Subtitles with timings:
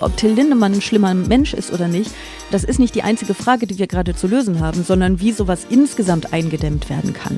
[0.00, 2.10] ob Till Lindemann ein schlimmer Mensch ist oder nicht,
[2.50, 5.66] das ist nicht die einzige Frage, die wir gerade zu lösen haben, sondern wie sowas
[5.68, 7.36] insgesamt eingedämmt werden kann.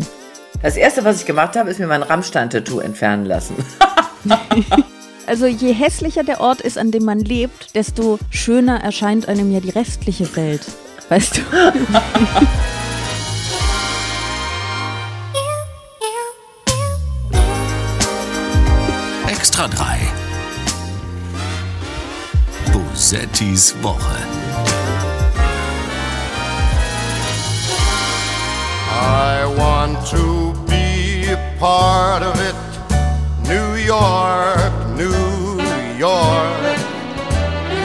[0.62, 3.56] Das erste, was ich gemacht habe, ist mir mein Rammstein-Tattoo entfernen lassen.
[5.27, 9.60] also je hässlicher der Ort ist, an dem man lebt, desto schöner erscheint einem ja
[9.60, 10.67] die restliche Welt.
[11.08, 11.40] Weißt du?
[23.42, 24.20] Bosettis Woche.
[28.91, 32.55] I want to be a part of it.
[33.48, 35.60] New York, New
[35.98, 36.78] York.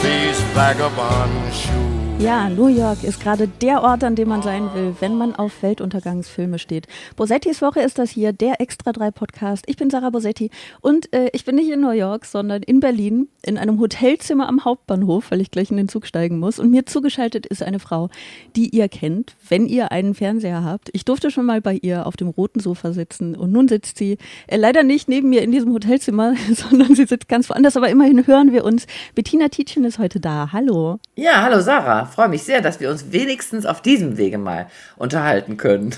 [0.03, 1.86] These vagabond shoes.
[2.19, 5.61] Ja, New York ist gerade der Ort, an dem man sein will, wenn man auf
[5.61, 6.87] Weltuntergangsfilme steht.
[7.15, 9.65] Bosettis Woche ist das hier, der Extra 3 Podcast.
[9.67, 10.49] Ich bin Sarah Bosetti
[10.81, 14.65] und äh, ich bin nicht in New York, sondern in Berlin in einem Hotelzimmer am
[14.65, 16.57] Hauptbahnhof, weil ich gleich in den Zug steigen muss.
[16.57, 18.09] Und mir zugeschaltet ist eine Frau,
[18.55, 20.89] die ihr kennt, wenn ihr einen Fernseher habt.
[20.93, 24.17] Ich durfte schon mal bei ihr auf dem roten Sofa sitzen und nun sitzt sie
[24.47, 28.25] äh, leider nicht neben mir in diesem Hotelzimmer, sondern sie sitzt ganz woanders, aber immerhin
[28.25, 28.87] hören wir uns.
[29.13, 30.49] Bettina Tietjen ist heute da.
[30.51, 30.97] Hallo.
[31.15, 35.57] Ja, hallo Sarah freue mich sehr, dass wir uns wenigstens auf diesem Wege mal unterhalten
[35.57, 35.93] können.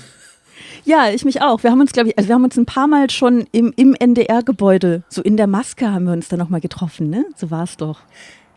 [0.84, 1.62] Ja, ich mich auch.
[1.62, 3.94] Wir haben uns, glaube ich, also wir haben uns ein paar Mal schon im, im
[3.94, 7.24] NDR-Gebäude, so in der Maske haben wir uns da nochmal getroffen, ne?
[7.36, 8.00] So war es doch.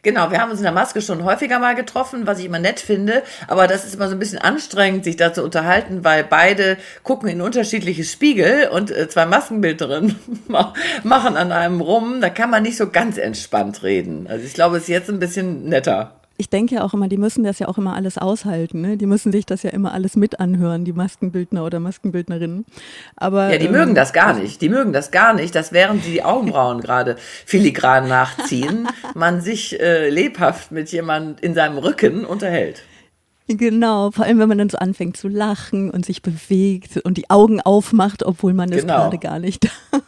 [0.04, 2.82] Genau, wir haben uns in der Maske schon häufiger mal getroffen, was ich immer nett
[2.82, 3.24] finde.
[3.48, 7.30] Aber das ist immer so ein bisschen anstrengend, sich da zu unterhalten, weil beide gucken
[7.30, 10.20] in unterschiedliche Spiegel und äh, zwei Maskenbildnerinnen
[11.04, 12.20] machen an einem rum.
[12.20, 14.28] Da kann man nicht so ganz entspannt reden.
[14.28, 17.18] Also ich glaube, es ist jetzt ein bisschen netter ich denke ja auch immer, die
[17.18, 18.82] müssen das ja auch immer alles aushalten.
[18.82, 18.98] Ne?
[18.98, 22.66] Die müssen sich das ja immer alles mit anhören, die Maskenbildner oder Maskenbildnerinnen.
[23.16, 24.62] Aber, ja, die ähm, mögen das gar nicht.
[24.62, 29.80] Die mögen das gar nicht, dass während sie die Augenbrauen gerade filigran nachziehen, man sich
[29.80, 32.84] äh, lebhaft mit jemand in seinem Rücken unterhält.
[33.48, 37.30] Genau, vor allem wenn man dann so anfängt zu lachen und sich bewegt und die
[37.30, 38.96] Augen aufmacht, obwohl man es genau.
[38.96, 40.04] gerade gar nicht darf.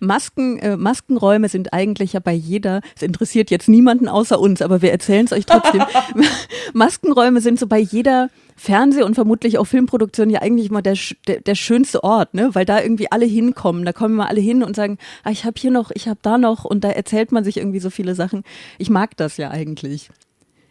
[0.00, 4.82] Masken, äh, Maskenräume sind eigentlich ja bei jeder, es interessiert jetzt niemanden außer uns, aber
[4.82, 5.82] wir erzählen es euch trotzdem.
[6.72, 10.96] Maskenräume sind so bei jeder Fernseh- und vermutlich auch Filmproduktion ja eigentlich immer der,
[11.26, 12.54] der, der, schönste Ort, ne?
[12.54, 13.84] weil da irgendwie alle hinkommen.
[13.84, 16.38] Da kommen immer alle hin und sagen, ah, ich habe hier noch, ich habe da
[16.38, 18.44] noch und da erzählt man sich irgendwie so viele Sachen.
[18.78, 20.10] Ich mag das ja eigentlich.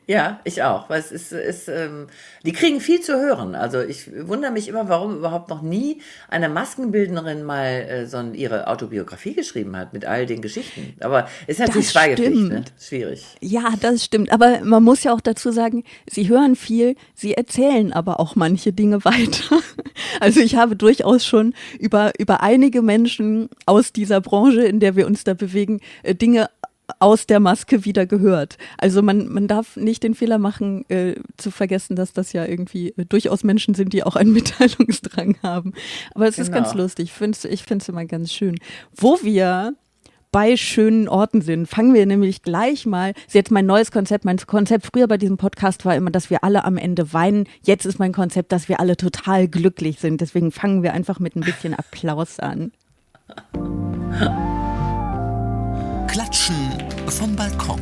[0.08, 0.90] Ja, ich auch.
[0.90, 2.08] Weil es ist, ist ähm,
[2.44, 3.56] die kriegen viel zu hören.
[3.56, 8.68] Also ich wundere mich immer, warum überhaupt noch nie eine Maskenbildnerin mal äh, so ihre
[8.68, 10.96] Autobiografie geschrieben hat mit all den Geschichten.
[11.00, 12.64] Aber ist natürlich Schweigepflicht, ne?
[12.80, 13.26] Schwierig.
[13.42, 14.32] Ja, das stimmt.
[14.32, 18.74] Aber man muss ja auch dazu sagen, sie hören viel, sie erzählen aber auch manche
[18.74, 19.60] Dinge weiter.
[20.20, 25.08] Also ich habe durchaus schon über, über einige Menschen aus dieser Branche, in der wir
[25.08, 26.50] uns da bewegen, äh, Dinge
[27.00, 28.58] aus der Maske wieder gehört.
[28.78, 32.90] Also man, man darf nicht den Fehler machen, äh, zu vergessen, dass das ja irgendwie
[32.98, 35.74] äh, durchaus Menschen sind, die auch einen Mitteilungsdrang haben.
[36.14, 36.48] Aber es genau.
[36.48, 36.84] ist ganz genau.
[36.84, 37.06] lustig.
[37.06, 38.58] Ich finde es ich find's immer ganz schön.
[38.96, 39.76] Wo wir
[40.32, 43.14] bei schönen Orten sind, fangen wir nämlich gleich mal.
[43.14, 44.26] Das ist jetzt mein neues Konzept.
[44.26, 47.48] Mein Konzept früher bei diesem Podcast war immer, dass wir alle am Ende weinen.
[47.64, 50.20] Jetzt ist mein Konzept, dass wir alle total glücklich sind.
[50.20, 52.74] Deswegen fangen wir einfach mit ein bisschen Applaus an.
[56.08, 56.56] Klatschen
[57.10, 57.80] vom Balkon.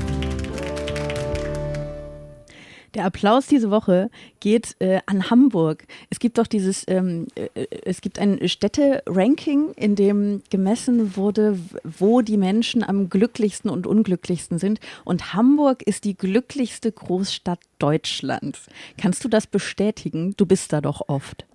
[2.94, 5.86] Der Applaus diese Woche geht äh, an Hamburg.
[6.12, 12.22] Es gibt doch dieses, ähm, äh, es gibt ein Städte-Ranking, in dem gemessen wurde, wo
[12.22, 14.80] die Menschen am glücklichsten und unglücklichsten sind.
[15.06, 18.68] Und Hamburg ist die glücklichste Großstadt Deutschlands.
[18.98, 20.36] Kannst du das bestätigen?
[20.38, 21.46] Du bist da doch oft.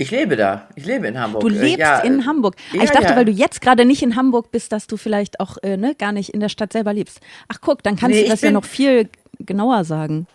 [0.00, 0.66] Ich lebe da.
[0.76, 1.42] Ich lebe in Hamburg.
[1.42, 2.56] Du äh, lebst ja, in Hamburg.
[2.72, 3.16] Ja, ich dachte, ja.
[3.16, 6.12] weil du jetzt gerade nicht in Hamburg bist, dass du vielleicht auch äh, ne, gar
[6.12, 7.20] nicht in der Stadt selber lebst.
[7.48, 10.26] Ach guck, dann kannst nee, du das ja noch viel genauer sagen.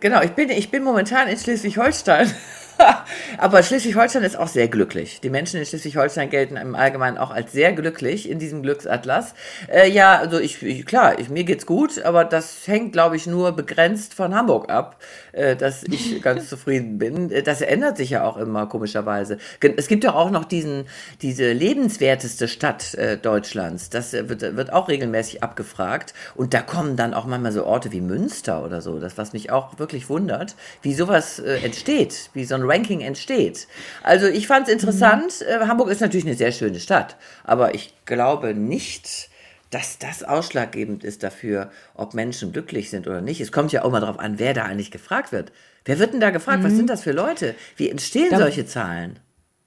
[0.00, 2.32] Genau, ich bin, ich bin momentan in Schleswig-Holstein.
[3.38, 5.20] Aber Schleswig-Holstein ist auch sehr glücklich.
[5.20, 9.34] Die Menschen in Schleswig-Holstein gelten im Allgemeinen auch als sehr glücklich in diesem Glücksatlas.
[9.72, 13.26] Äh, ja, also ich, ich klar, ich, mir geht's gut, aber das hängt, glaube ich,
[13.26, 15.00] nur begrenzt von Hamburg ab,
[15.32, 17.30] äh, dass ich ganz zufrieden bin.
[17.30, 19.38] Äh, das ändert sich ja auch immer komischerweise.
[19.76, 20.86] Es gibt ja auch noch diesen,
[21.22, 23.90] diese lebenswerteste Stadt äh, Deutschlands.
[23.90, 26.14] Das äh, wird, wird auch regelmäßig abgefragt.
[26.34, 28.98] Und da kommen dann auch manchmal so Orte wie Münster oder so.
[28.98, 33.68] Das, was mich auch wirklich wundert, wie sowas äh, entsteht, wie so ein Ranking entsteht.
[34.02, 35.44] Also ich fand es interessant.
[35.46, 35.68] Mhm.
[35.68, 39.28] Hamburg ist natürlich eine sehr schöne Stadt, aber ich glaube nicht,
[39.70, 43.40] dass das ausschlaggebend ist dafür, ob Menschen glücklich sind oder nicht.
[43.40, 45.52] Es kommt ja auch mal darauf an, wer da eigentlich gefragt wird.
[45.84, 46.60] Wer wird denn da gefragt?
[46.60, 46.64] Mhm.
[46.64, 47.54] Was sind das für Leute?
[47.76, 49.18] Wie entstehen da, solche Zahlen?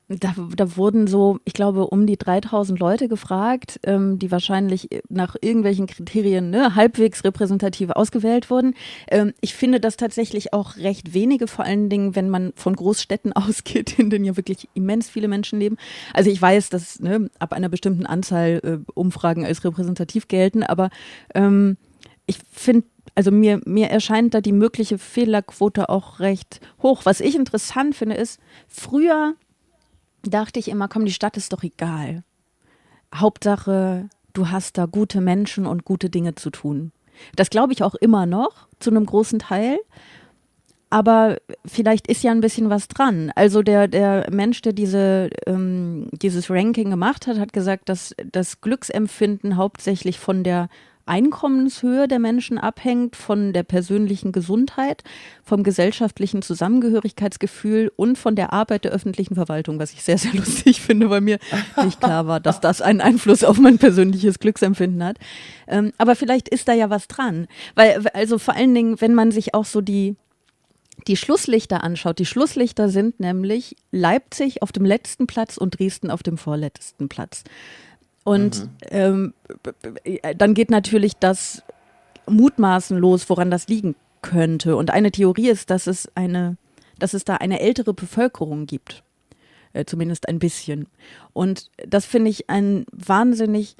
[0.09, 5.35] Da, da wurden so, ich glaube, um die 3000 Leute gefragt, ähm, die wahrscheinlich nach
[5.41, 8.73] irgendwelchen Kriterien ne, halbwegs repräsentativ ausgewählt wurden.
[9.09, 13.33] Ähm, ich finde das tatsächlich auch recht wenige, vor allen Dingen, wenn man von Großstädten
[13.35, 15.77] ausgeht, in denen ja wirklich immens viele Menschen leben.
[16.13, 20.89] Also ich weiß, dass ne, ab einer bestimmten Anzahl äh, Umfragen als repräsentativ gelten, aber
[21.35, 21.75] ähm,
[22.27, 27.01] ich finde also mir, mir erscheint da die mögliche Fehlerquote auch recht hoch.
[27.05, 29.33] Was ich interessant finde, ist, früher
[30.29, 32.23] dachte ich immer, komm, die Stadt ist doch egal.
[33.13, 36.91] Hauptsache, du hast da gute Menschen und gute Dinge zu tun.
[37.35, 39.79] Das glaube ich auch immer noch, zu einem großen Teil.
[40.89, 43.31] Aber vielleicht ist ja ein bisschen was dran.
[43.35, 48.61] Also der, der Mensch, der diese, ähm, dieses Ranking gemacht hat, hat gesagt, dass das
[48.61, 50.69] Glücksempfinden hauptsächlich von der
[51.07, 55.03] Einkommenshöhe der Menschen abhängt, von der persönlichen Gesundheit,
[55.43, 60.81] vom gesellschaftlichen Zusammengehörigkeitsgefühl und von der Arbeit der öffentlichen Verwaltung, was ich sehr, sehr lustig
[60.81, 61.39] finde, weil mir
[61.83, 65.17] nicht klar war, dass das einen Einfluss auf mein persönliches Glücksempfinden hat.
[65.67, 67.47] Ähm, aber vielleicht ist da ja was dran.
[67.75, 70.15] Weil, also vor allen Dingen, wenn man sich auch so die
[71.07, 76.23] die Schlusslichter anschaut, die Schlusslichter sind nämlich Leipzig auf dem letzten Platz und Dresden auf
[76.23, 77.43] dem vorletzten Platz.
[78.27, 78.69] Und mhm.
[78.91, 79.33] ähm,
[80.37, 81.63] dann geht natürlich das
[82.29, 84.75] Mutmaßen los, woran das liegen könnte.
[84.75, 86.57] Und eine Theorie ist, dass es eine,
[86.99, 89.01] dass es da eine ältere Bevölkerung gibt.
[89.71, 90.87] Äh, zumindest ein bisschen.
[91.31, 93.77] Und das finde ich ein wahnsinnig,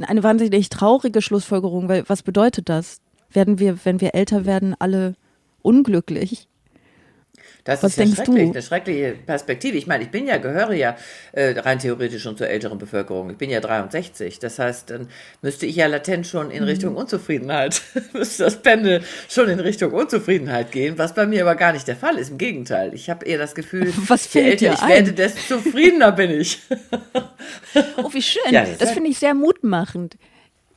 [0.00, 3.00] eine wahnsinnig traurige Schlussfolgerung, weil was bedeutet das?
[3.30, 5.14] Werden wir, wenn wir älter werden, alle
[5.62, 6.48] unglücklich?
[7.64, 8.50] Das Was ist ja schrecklich, du?
[8.50, 9.76] eine schreckliche Perspektive.
[9.76, 10.96] Ich meine, ich bin ja, gehöre ja
[11.32, 13.30] äh, rein theoretisch schon zur älteren Bevölkerung.
[13.30, 14.38] Ich bin ja 63.
[14.38, 15.08] Das heißt, dann
[15.42, 16.68] müsste ich ja latent schon in mhm.
[16.68, 21.72] Richtung Unzufriedenheit, müsste das Pendel schon in Richtung Unzufriedenheit gehen, was bei mir aber gar
[21.72, 22.30] nicht der Fall ist.
[22.30, 22.94] Im Gegenteil.
[22.94, 24.88] Ich habe eher das Gefühl, was je älter ich ein?
[24.88, 26.60] werde, desto zufriedener bin ich.
[27.96, 28.42] oh, wie schön.
[28.50, 30.16] Ja, das, das finde ich sehr mutmachend.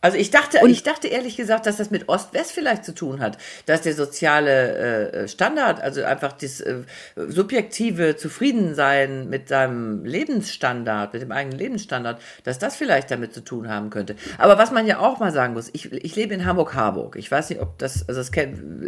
[0.04, 3.22] Also ich dachte, und ich dachte ehrlich gesagt, dass das mit Ost-West vielleicht zu tun
[3.22, 6.80] hat, dass der soziale äh, Standard, also einfach das äh,
[7.16, 13.70] subjektive Zufriedensein mit seinem Lebensstandard, mit dem eigenen Lebensstandard, dass das vielleicht damit zu tun
[13.70, 14.18] haben könnte.
[14.38, 17.16] Aber was man ja auch mal sagen muss, ich, ich lebe in Hamburg-Harburg.
[17.16, 18.30] Ich weiß nicht, ob das, also das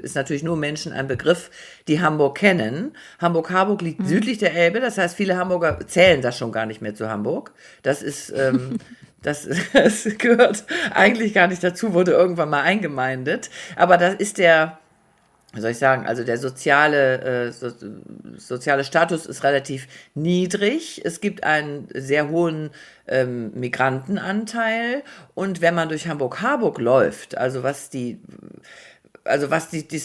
[0.03, 1.49] ist natürlich nur Menschen ein Begriff,
[1.87, 2.91] die Hamburg kennen.
[3.21, 4.07] Hamburg-Harburg liegt mhm.
[4.07, 7.53] südlich der Elbe, das heißt, viele Hamburger zählen das schon gar nicht mehr zu Hamburg.
[7.83, 8.79] Das ist ähm,
[9.25, 13.49] Das, das gehört eigentlich gar nicht dazu, wurde irgendwann mal eingemeindet.
[13.75, 14.77] Aber das ist der,
[15.53, 17.71] wie soll ich sagen, also der soziale, äh, so,
[18.37, 21.01] soziale Status ist relativ niedrig.
[21.03, 22.69] Es gibt einen sehr hohen
[23.07, 25.03] ähm, Migrantenanteil.
[25.33, 28.19] Und wenn man durch Hamburg-Harburg läuft, also was die
[29.25, 30.01] also was die, die,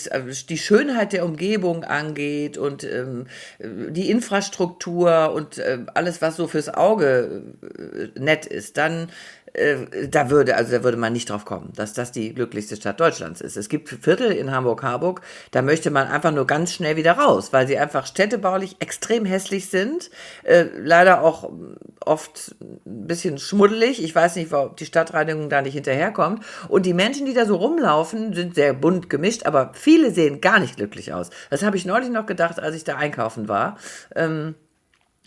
[0.48, 3.26] die Schönheit der Umgebung angeht und ähm,
[3.58, 9.10] die Infrastruktur und äh, alles, was so fürs Auge äh, nett ist, dann
[9.52, 13.00] äh, da würde, also da würde man nicht drauf kommen, dass das die glücklichste Stadt
[13.00, 13.56] Deutschlands ist.
[13.56, 17.66] Es gibt Viertel in Hamburg-Harburg, da möchte man einfach nur ganz schnell wieder raus, weil
[17.66, 20.10] sie einfach städtebaulich extrem hässlich sind,
[20.44, 21.50] äh, leider auch
[22.04, 24.02] oft ein bisschen schmuddelig.
[24.02, 26.44] Ich weiß nicht, ob die Stadtreinigung da nicht hinterherkommt.
[26.68, 30.60] Und die Menschen, die da so rumlaufen, sind sehr bunt gemischt, aber viele sehen gar
[30.60, 31.30] nicht glücklich aus.
[31.50, 33.76] Das habe ich neulich noch gedacht, als ich da einkaufen war.
[34.14, 34.54] Ähm,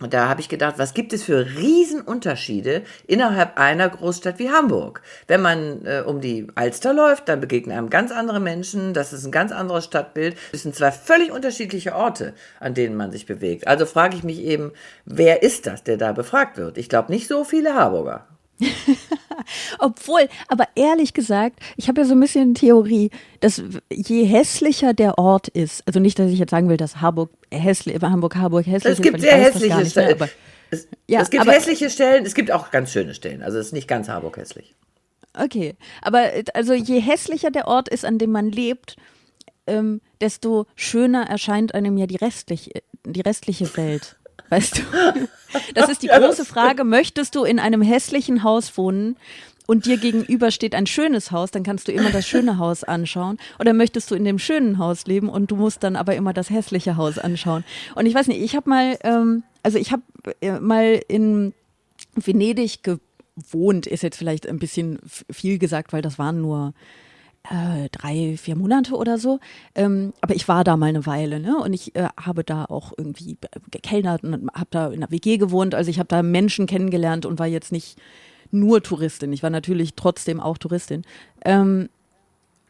[0.03, 5.01] und da habe ich gedacht, was gibt es für Riesenunterschiede innerhalb einer Großstadt wie Hamburg?
[5.27, 9.25] Wenn man äh, um die Alster läuft, dann begegnen einem ganz andere Menschen, das ist
[9.25, 10.35] ein ganz anderes Stadtbild.
[10.51, 13.67] Es sind zwei völlig unterschiedliche Orte, an denen man sich bewegt.
[13.67, 14.71] Also frage ich mich eben,
[15.05, 16.77] wer ist das, der da befragt wird?
[16.77, 18.27] Ich glaube nicht so viele Harburger.
[19.79, 23.09] Obwohl, aber ehrlich gesagt, ich habe ja so ein bisschen Theorie,
[23.39, 27.31] dass je hässlicher der Ort ist, also nicht, dass ich jetzt sagen will, dass Hamburg
[27.51, 28.99] hässlich, Hamburg, Hamburg hässlich ist.
[28.99, 30.29] Es gibt sehr hässliche Stellen.
[30.71, 33.43] Es, ja, es, gibt aber, hässliche Stellen, es gibt auch ganz schöne Stellen.
[33.43, 34.75] Also es ist nicht ganz Harburg hässlich.
[35.37, 38.95] Okay, aber also je hässlicher der Ort ist, an dem man lebt,
[39.67, 42.71] ähm, desto schöner erscheint einem ja die restliche,
[43.05, 44.17] die restliche Welt.
[44.53, 45.27] Weißt du?
[45.73, 46.83] Das ist die ja, große Frage.
[46.83, 49.17] Möchtest du in einem hässlichen Haus wohnen?
[49.65, 53.39] Und dir gegenüber steht ein schönes Haus, dann kannst du immer das schöne Haus anschauen.
[53.59, 56.51] Oder möchtest du in dem schönen Haus leben und du musst dann aber immer das
[56.51, 57.63] hässliche Haus anschauen?
[57.95, 60.03] Und ich weiß nicht, ich habe mal, ähm, also ich habe
[60.41, 61.53] äh, mal in
[62.13, 64.99] Venedig gewohnt, ist jetzt vielleicht ein bisschen
[65.31, 66.73] viel gesagt, weil das waren nur
[67.49, 69.39] äh, drei, vier Monate oder so.
[69.75, 71.57] Ähm, aber ich war da mal eine Weile, ne?
[71.57, 73.37] Und ich äh, habe da auch irgendwie
[73.71, 75.75] gekellnert und habe da in einer WG gewohnt.
[75.75, 77.97] Also ich habe da Menschen kennengelernt und war jetzt nicht
[78.51, 79.33] nur Touristin.
[79.33, 81.03] Ich war natürlich trotzdem auch Touristin.
[81.43, 81.89] Ähm,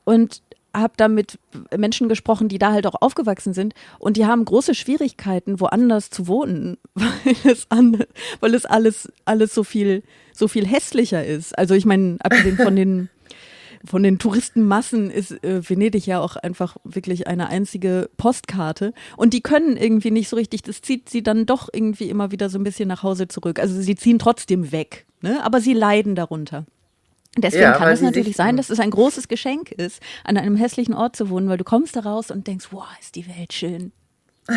[0.06, 0.42] und
[0.76, 1.38] habe da mit
[1.78, 6.28] Menschen gesprochen, die da halt auch aufgewachsen sind und die haben große Schwierigkeiten, woanders zu
[6.28, 8.04] wohnen, weil es, an,
[8.40, 10.02] weil es alles, alles so viel,
[10.34, 11.56] so viel hässlicher ist.
[11.58, 13.10] Also ich meine, abgesehen von den
[13.86, 18.94] von den Touristenmassen ist äh, Venedig ja auch einfach wirklich eine einzige Postkarte.
[19.18, 22.50] Und die können irgendwie nicht so richtig, das zieht sie dann doch irgendwie immer wieder
[22.50, 23.60] so ein bisschen nach Hause zurück.
[23.60, 25.44] Also sie ziehen trotzdem weg, ne?
[25.44, 26.66] aber sie leiden darunter.
[27.38, 30.94] Deswegen ja, kann es natürlich sein, dass es ein großes Geschenk ist, an einem hässlichen
[30.94, 33.92] Ort zu wohnen, weil du kommst da raus und denkst, wow, ist die Welt schön.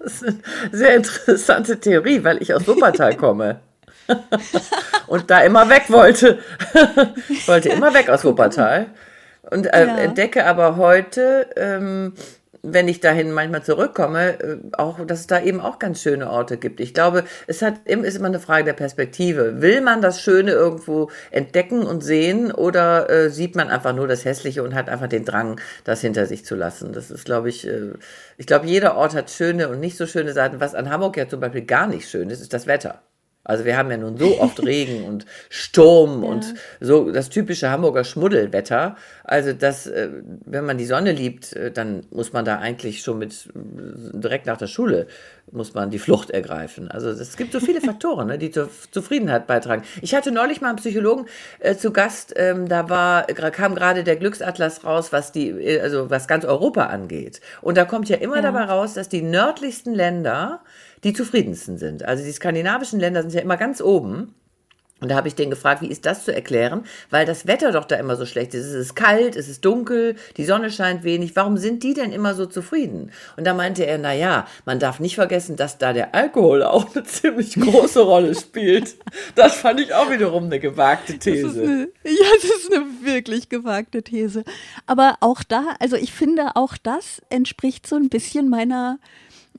[0.00, 0.38] das ist eine
[0.72, 3.60] sehr interessante Theorie, weil ich aus Wuppertal komme.
[5.06, 6.38] Und da immer weg wollte.
[7.46, 8.86] wollte immer weg aus Wuppertal.
[9.50, 9.96] Und äh, ja.
[9.98, 12.14] entdecke aber heute, ähm,
[12.72, 16.56] wenn ich dahin manchmal zurückkomme, äh, auch, dass es da eben auch ganz schöne Orte
[16.56, 16.80] gibt.
[16.80, 19.62] Ich glaube, es hat, ist immer eine Frage der Perspektive.
[19.62, 24.24] Will man das Schöne irgendwo entdecken und sehen oder äh, sieht man einfach nur das
[24.24, 26.92] Hässliche und hat einfach den Drang, das hinter sich zu lassen?
[26.92, 27.92] Das ist, glaube ich, äh,
[28.36, 30.60] ich glaube, jeder Ort hat schöne und nicht so schöne Seiten.
[30.60, 33.00] Was an Hamburg ja zum Beispiel gar nicht schön ist, ist das Wetter.
[33.46, 36.28] Also wir haben ja nun so oft Regen und Sturm ja.
[36.28, 38.96] und so das typische Hamburger Schmuddelwetter.
[39.24, 40.08] Also das, äh,
[40.44, 44.56] wenn man die Sonne liebt, äh, dann muss man da eigentlich schon mit direkt nach
[44.56, 45.06] der Schule
[45.52, 46.90] muss man die Flucht ergreifen.
[46.90, 49.82] Also es gibt so viele Faktoren, ne, die zur Zufriedenheit beitragen.
[50.02, 51.26] Ich hatte neulich mal einen Psychologen
[51.60, 52.34] äh, zu Gast.
[52.36, 56.86] Ähm, da war kam gerade der Glücksatlas raus, was die äh, also was ganz Europa
[56.86, 57.40] angeht.
[57.62, 58.42] Und da kommt ja immer ja.
[58.42, 60.60] dabei raus, dass die nördlichsten Länder
[61.04, 62.04] die zufriedensten sind.
[62.04, 64.34] Also die skandinavischen Länder sind ja immer ganz oben.
[64.98, 66.84] Und da habe ich den gefragt, wie ist das zu erklären?
[67.10, 68.64] Weil das Wetter doch da immer so schlecht ist.
[68.64, 71.36] Es ist kalt, es ist dunkel, die Sonne scheint wenig.
[71.36, 73.12] Warum sind die denn immer so zufrieden?
[73.36, 76.94] Und da meinte er, na ja, man darf nicht vergessen, dass da der Alkohol auch
[76.94, 78.96] eine ziemlich große Rolle spielt.
[79.34, 81.42] Das fand ich auch wiederum eine gewagte These.
[81.42, 84.44] Das eine, ja, das ist eine wirklich gewagte These.
[84.86, 88.98] Aber auch da, also ich finde, auch das entspricht so ein bisschen meiner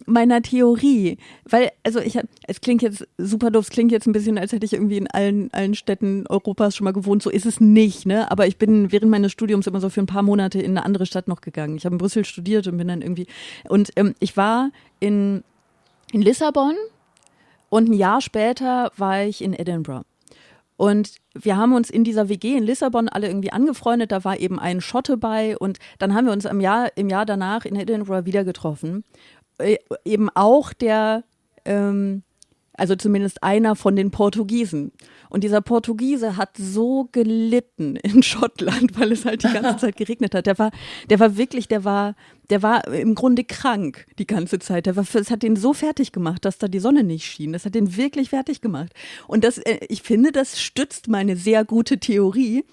[0.07, 1.17] meiner Theorie.
[1.45, 4.65] Weil, also ich es klingt jetzt super doof, es klingt jetzt ein bisschen, als hätte
[4.65, 7.21] ich irgendwie in allen, allen Städten Europas schon mal gewohnt.
[7.21, 8.31] So ist es nicht, ne?
[8.31, 11.05] Aber ich bin während meines Studiums immer so für ein paar Monate in eine andere
[11.05, 11.77] Stadt noch gegangen.
[11.77, 13.27] Ich habe in Brüssel studiert und bin dann irgendwie.
[13.69, 15.43] Und ähm, ich war in,
[16.11, 16.73] in Lissabon
[17.69, 20.05] und ein Jahr später war ich in Edinburgh.
[20.77, 24.11] Und wir haben uns in dieser WG in Lissabon alle irgendwie angefreundet.
[24.11, 27.25] Da war eben ein Schotte bei und dann haben wir uns im Jahr, im Jahr
[27.25, 29.03] danach in Edinburgh wieder getroffen.
[29.57, 31.23] Äh, eben auch der,
[31.65, 32.23] ähm,
[32.73, 34.91] also zumindest einer von den Portugiesen.
[35.29, 40.35] Und dieser Portugiese hat so gelitten in Schottland, weil es halt die ganze Zeit geregnet
[40.35, 40.45] hat.
[40.45, 40.71] Der war,
[41.09, 42.15] der war wirklich, der war,
[42.49, 44.85] der war im Grunde krank die ganze Zeit.
[44.85, 47.53] Der war, es hat ihn so fertig gemacht, dass da die Sonne nicht schien.
[47.53, 48.93] Das hat ihn wirklich fertig gemacht.
[49.27, 52.63] Und das, äh, ich finde, das stützt meine sehr gute Theorie,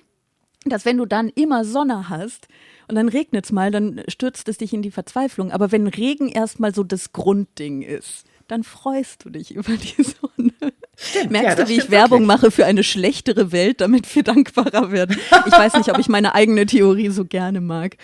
[0.66, 2.48] dass wenn du dann immer Sonne hast,
[2.88, 5.50] und dann regnet es mal, dann stürzt es dich in die Verzweiflung.
[5.52, 10.52] Aber wenn Regen erstmal so das Grundding ist, dann freust du dich über die Sonne.
[10.96, 12.42] Stimmt, Merkst ja, du, wie ich Werbung wirklich.
[12.42, 15.16] mache für eine schlechtere Welt, damit wir dankbarer werden?
[15.46, 17.96] Ich weiß nicht, ob ich meine eigene Theorie so gerne mag.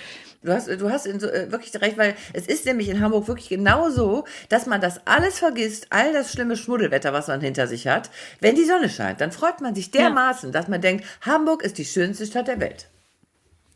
[0.42, 3.50] Du hast, du hast so, äh, wirklich recht, weil es ist nämlich in Hamburg wirklich
[3.50, 7.86] genau so, dass man das alles vergisst, all das schlimme Schmuddelwetter, was man hinter sich
[7.86, 8.10] hat.
[8.40, 10.52] Wenn die Sonne scheint, dann freut man sich dermaßen, ja.
[10.52, 12.88] dass man denkt, Hamburg ist die schönste Stadt der Welt.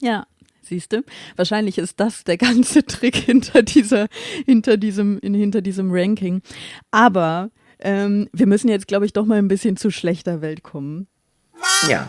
[0.00, 0.26] Ja,
[0.64, 1.04] Siehst du?
[1.37, 4.09] Wahrscheinlich ist das der ganze Trick hinter dieser,
[4.47, 6.40] hinter diesem, hinter diesem Ranking.
[6.90, 11.06] Aber ähm, wir müssen jetzt, glaube ich, doch mal ein bisschen zu schlechter Welt kommen.
[11.88, 12.09] Ja.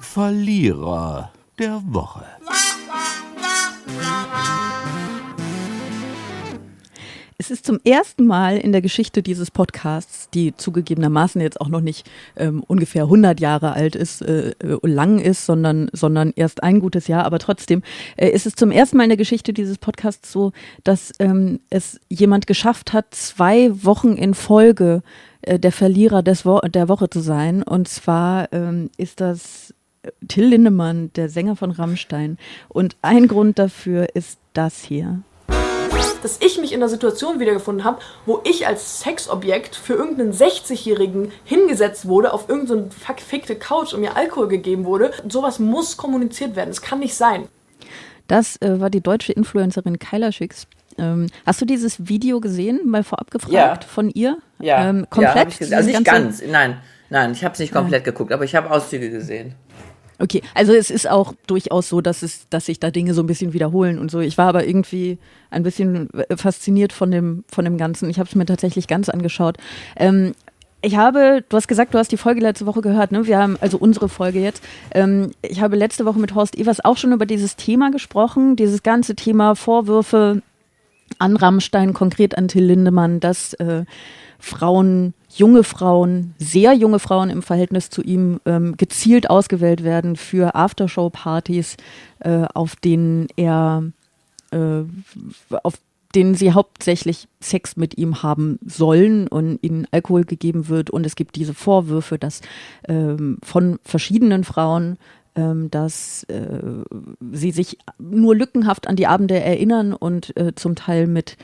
[0.00, 2.35] Verlierer der Woche.
[7.38, 11.82] Es ist zum ersten Mal in der Geschichte dieses Podcasts, die zugegebenermaßen jetzt auch noch
[11.82, 16.80] nicht ähm, ungefähr 100 Jahre alt ist, äh, äh, lang ist, sondern, sondern erst ein
[16.80, 17.82] gutes Jahr, aber trotzdem
[18.16, 20.52] äh, ist es zum ersten Mal in der Geschichte dieses Podcasts so,
[20.82, 25.02] dass ähm, es jemand geschafft hat, zwei Wochen in Folge
[25.42, 27.62] äh, der Verlierer des Wo der Woche zu sein.
[27.62, 29.74] Und zwar ähm, ist das
[30.04, 32.38] äh, Till Lindemann, der Sänger von Rammstein.
[32.68, 35.22] Und ein Grund dafür ist das hier
[36.24, 41.32] dass ich mich in einer Situation wiedergefunden habe, wo ich als Sexobjekt für irgendeinen 60-Jährigen
[41.44, 45.10] hingesetzt wurde auf irgendeine so verfickte Couch und mir Alkohol gegeben wurde.
[45.28, 46.70] Sowas muss kommuniziert werden.
[46.70, 47.48] Es kann nicht sein.
[48.28, 50.66] Das äh, war die deutsche Influencerin Kyla Schicks.
[50.98, 53.88] Ähm, hast du dieses Video gesehen, mal vorab gefragt ja.
[53.88, 54.38] von ihr?
[54.58, 55.60] Ja, ähm, komplett.
[55.60, 56.78] Ja, also nicht ganz, nein,
[57.10, 58.12] nein, ich habe es nicht komplett ja.
[58.12, 59.54] geguckt, aber ich habe Auszüge gesehen.
[60.18, 63.26] Okay, also es ist auch durchaus so, dass es, dass sich da Dinge so ein
[63.26, 64.20] bisschen wiederholen und so.
[64.20, 65.18] Ich war aber irgendwie
[65.50, 68.08] ein bisschen fasziniert von dem, von dem Ganzen.
[68.08, 69.58] Ich habe es mir tatsächlich ganz angeschaut.
[69.96, 70.34] Ähm,
[70.82, 73.26] ich habe, du hast gesagt, du hast die Folge letzte Woche gehört, ne?
[73.26, 74.62] Wir haben also unsere Folge jetzt.
[74.92, 78.82] Ähm, ich habe letzte Woche mit Horst Evers auch schon über dieses Thema gesprochen, dieses
[78.82, 80.42] ganze Thema Vorwürfe
[81.18, 83.84] an Rammstein, konkret an Till Lindemann, dass äh,
[84.38, 90.54] Frauen, junge Frauen, sehr junge Frauen im Verhältnis zu ihm ähm, gezielt ausgewählt werden für
[90.54, 91.76] Aftershow-Partys,
[92.20, 93.84] äh, auf denen er
[94.50, 94.82] äh,
[95.62, 95.78] auf
[96.14, 100.88] denen sie hauptsächlich Sex mit ihm haben sollen und ihnen Alkohol gegeben wird.
[100.88, 102.40] Und es gibt diese Vorwürfe, dass
[102.88, 104.96] ähm, von verschiedenen Frauen,
[105.34, 106.60] ähm, dass äh,
[107.32, 111.36] sie sich nur lückenhaft an die Abende erinnern und äh, zum Teil mit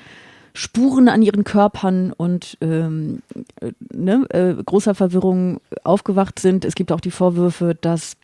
[0.54, 3.23] Spuren an ihren Körpern und ähm,
[3.61, 6.64] äh, ne, äh, großer Verwirrung aufgewacht sind.
[6.64, 8.16] Es gibt auch die Vorwürfe, dass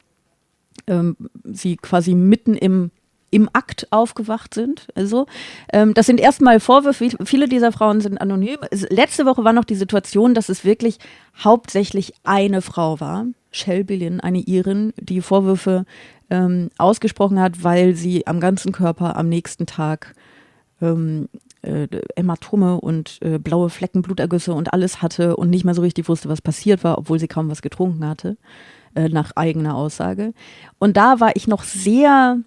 [0.86, 2.90] ähm, sie quasi mitten im
[3.30, 4.88] im Akt aufgewacht sind.
[4.94, 5.26] Also,
[5.72, 7.10] ähm, das sind erstmal Vorwürfe.
[7.24, 8.58] Viele dieser Frauen sind anonym.
[8.70, 10.98] Letzte Woche war noch die Situation, dass es wirklich
[11.42, 15.84] hauptsächlich eine Frau war, Shelby eine Irin, die Vorwürfe
[16.30, 20.14] ähm, ausgesprochen hat, weil sie am ganzen Körper am nächsten Tag
[20.80, 21.28] ähm,
[21.62, 26.08] äh, Hämatome und äh, blaue Flecken, Blutergüsse und alles hatte und nicht mehr so richtig
[26.08, 28.36] wusste, was passiert war, obwohl sie kaum was getrunken hatte,
[28.94, 30.32] äh, nach eigener Aussage.
[30.78, 32.38] Und da war ich noch sehr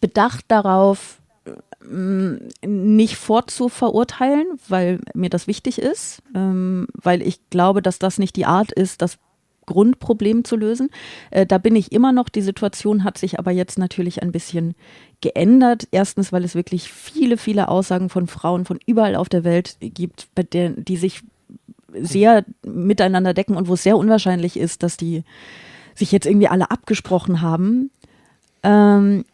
[0.00, 1.20] bedacht darauf,
[1.84, 8.36] mm, nicht vorzuverurteilen, weil mir das wichtig ist, ähm, weil ich glaube, dass das nicht
[8.36, 9.18] die Art ist, das
[9.70, 10.90] Grundproblem zu lösen.
[11.30, 12.28] Äh, da bin ich immer noch.
[12.28, 14.74] Die Situation hat sich aber jetzt natürlich ein bisschen
[15.20, 15.86] geändert.
[15.92, 20.28] Erstens, weil es wirklich viele, viele Aussagen von Frauen von überall auf der Welt gibt,
[20.34, 21.22] bei der, die sich
[21.94, 25.22] sehr miteinander decken und wo es sehr unwahrscheinlich ist, dass die
[25.94, 27.90] sich jetzt irgendwie alle abgesprochen haben.
[28.62, 29.24] Ähm,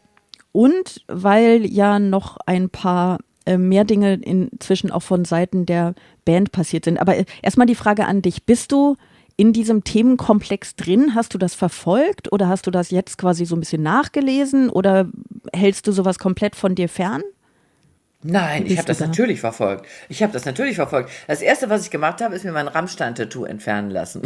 [0.53, 6.51] und weil ja noch ein paar äh, mehr Dinge inzwischen auch von Seiten der Band
[6.51, 7.01] passiert sind.
[7.01, 8.45] Aber äh, erstmal die Frage an dich.
[8.45, 8.97] Bist du
[9.37, 11.15] in diesem Themenkomplex drin?
[11.15, 15.09] Hast du das verfolgt oder hast du das jetzt quasi so ein bisschen nachgelesen oder
[15.53, 17.23] hältst du sowas komplett von dir fern?
[18.23, 19.07] Nein, ich habe das da?
[19.07, 19.87] natürlich verfolgt.
[20.09, 21.11] Ich habe das natürlich verfolgt.
[21.27, 24.23] Das erste, was ich gemacht habe, ist mir mein Rammstein-Tattoo entfernen lassen.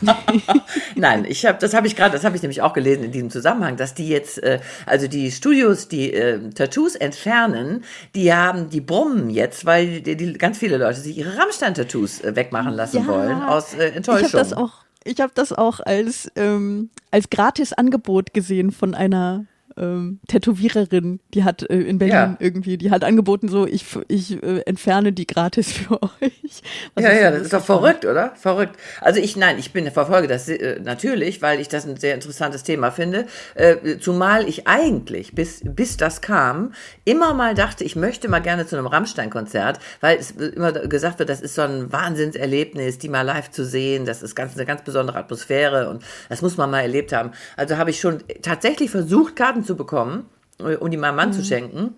[0.96, 3.30] Nein, ich habe, das habe ich gerade, das habe ich nämlich auch gelesen in diesem
[3.30, 8.80] Zusammenhang, dass die jetzt, äh, also die Studios, die äh, Tattoos entfernen, die haben, die
[8.80, 13.06] brummen jetzt, weil die, die ganz viele Leute sich ihre Rammstein-Tattoos äh, wegmachen lassen ja,
[13.06, 14.26] wollen aus äh, Enttäuschung.
[14.26, 14.72] Ich habe das auch,
[15.04, 19.46] ich habe das auch als ähm, als Gratis-Angebot gesehen von einer
[19.78, 22.36] ähm, Tätowiererin, die hat äh, in Berlin ja.
[22.38, 26.62] irgendwie, die hat angeboten, so ich, ich äh, entferne die gratis für euch.
[26.94, 28.32] Was ja, ja, das ist doch verrückt, oder?
[28.36, 28.76] Verrückt.
[29.00, 32.62] Also ich, nein, ich bin verfolge das äh, natürlich, weil ich das ein sehr interessantes
[32.62, 33.26] Thema finde.
[33.54, 36.72] Äh, zumal ich eigentlich, bis, bis das kam,
[37.04, 41.28] immer mal dachte, ich möchte mal gerne zu einem Rammstein-Konzert, weil es immer gesagt wird,
[41.28, 44.82] das ist so ein Wahnsinnserlebnis, die mal live zu sehen, das ist ganz, eine ganz
[44.82, 47.32] besondere Atmosphäre und das muss man mal erlebt haben.
[47.56, 50.26] Also habe ich schon tatsächlich versucht, Karten zu bekommen,
[50.58, 51.34] äh, um die meinem Mann mhm.
[51.34, 51.94] zu schenken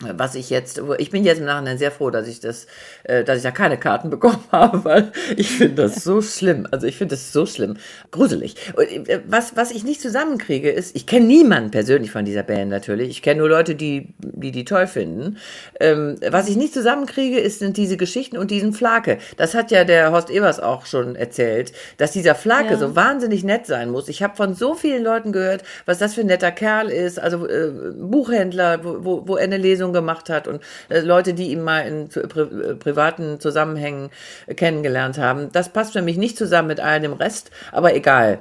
[0.00, 2.66] was ich jetzt, ich bin jetzt im Nachhinein sehr froh, dass ich das,
[3.04, 6.66] äh, dass ich da keine Karten bekommen habe, weil ich finde das so schlimm.
[6.70, 7.76] Also ich finde das so schlimm,
[8.10, 8.56] gruselig.
[8.76, 13.08] Äh, was, was ich nicht zusammenkriege, ist, ich kenne niemanden persönlich von dieser Band natürlich.
[13.10, 15.38] Ich kenne nur Leute, die, die die toll finden.
[15.78, 19.18] Ähm, was ich nicht zusammenkriege, ist, sind diese Geschichten und diesen Flake.
[19.36, 22.78] Das hat ja der Horst Evers auch schon erzählt, dass dieser Flake ja.
[22.78, 24.08] so wahnsinnig nett sein muss.
[24.08, 27.20] Ich habe von so vielen Leuten gehört, was das für ein netter Kerl ist.
[27.20, 31.50] Also äh, Buchhändler, wo, wo, wo er eine Lesung gemacht hat und äh, Leute, die
[31.50, 34.10] ihn mal in pri äh, privaten Zusammenhängen
[34.46, 35.50] äh, kennengelernt haben.
[35.52, 38.40] Das passt für mich nicht zusammen mit all dem Rest, aber egal.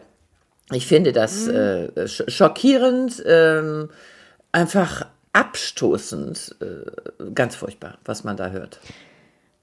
[0.71, 1.55] Ich finde das mhm.
[1.55, 3.89] äh, schockierend, ähm,
[4.51, 8.79] einfach abstoßend, äh, ganz furchtbar, was man da hört.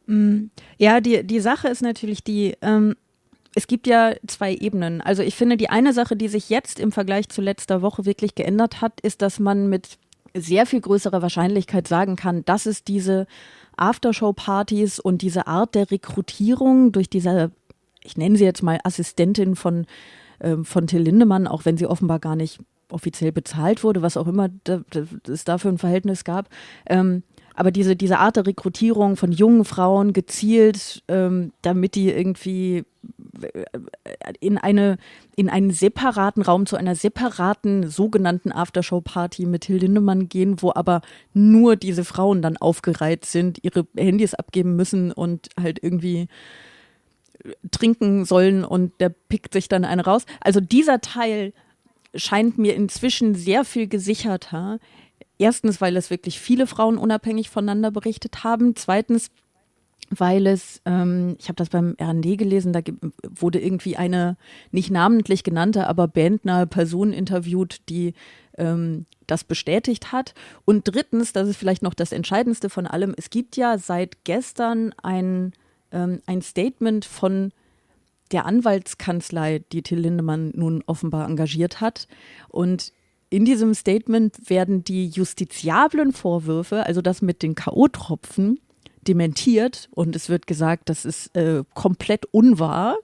[0.06, 0.50] Mhm.
[0.76, 2.96] Ja, die, die Sache ist natürlich die, ähm,
[3.54, 5.00] es gibt ja zwei Ebenen.
[5.00, 8.34] Also ich finde, die eine Sache, die sich jetzt im Vergleich zu letzter Woche wirklich
[8.34, 9.98] geändert hat, ist, dass man mit
[10.34, 13.26] sehr viel größere Wahrscheinlichkeit sagen kann, dass es diese
[13.76, 17.50] Aftershow-Partys und diese Art der Rekrutierung durch diese,
[18.02, 19.86] ich nenne sie jetzt mal Assistentin von,
[20.38, 24.26] äh, von Till Lindemann, auch wenn sie offenbar gar nicht offiziell bezahlt wurde, was auch
[24.26, 24.48] immer
[25.28, 26.48] es da für ein Verhältnis gab,
[26.86, 27.22] ähm,
[27.54, 32.84] aber diese, diese Art der Rekrutierung von jungen Frauen gezielt, ähm, damit die irgendwie
[33.40, 33.64] äh,
[34.40, 34.98] in eine
[35.36, 41.00] in einen separaten Raum zu einer separaten sogenannten Aftershow-Party mit Hilde Lindemann gehen, wo aber
[41.32, 46.28] nur diese Frauen dann aufgereiht sind, ihre Handys abgeben müssen und halt irgendwie
[47.70, 50.26] trinken sollen und der pickt sich dann eine raus.
[50.40, 51.52] Also dieser Teil
[52.14, 54.78] scheint mir inzwischen sehr viel gesicherter.
[55.40, 58.76] Erstens, weil es wirklich viele Frauen unabhängig voneinander berichtet haben.
[58.76, 59.30] Zweitens,
[60.10, 62.80] weil es, ähm, ich habe das beim RND gelesen, da
[63.22, 64.36] wurde irgendwie eine
[64.70, 68.12] nicht namentlich genannte, aber bandnahe Person interviewt, die
[68.58, 70.34] ähm, das bestätigt hat.
[70.66, 74.92] Und drittens, das ist vielleicht noch das Entscheidendste von allem, es gibt ja seit gestern
[75.02, 75.54] ein,
[75.90, 77.52] ähm, ein Statement von
[78.30, 82.08] der Anwaltskanzlei, die Till Lindemann nun offenbar engagiert hat.
[82.50, 82.92] Und
[83.30, 88.58] in diesem Statement werden die justiziablen Vorwürfe, also das mit den K.O.-Tropfen,
[89.06, 92.98] dementiert und es wird gesagt, das ist äh, komplett unwahr.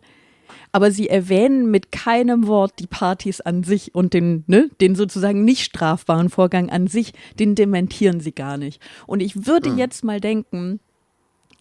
[0.72, 5.44] Aber sie erwähnen mit keinem Wort die Partys an sich und den, ne, den sozusagen
[5.44, 8.82] nicht strafbaren Vorgang an sich, den dementieren sie gar nicht.
[9.06, 9.78] Und ich würde mhm.
[9.78, 10.80] jetzt mal denken,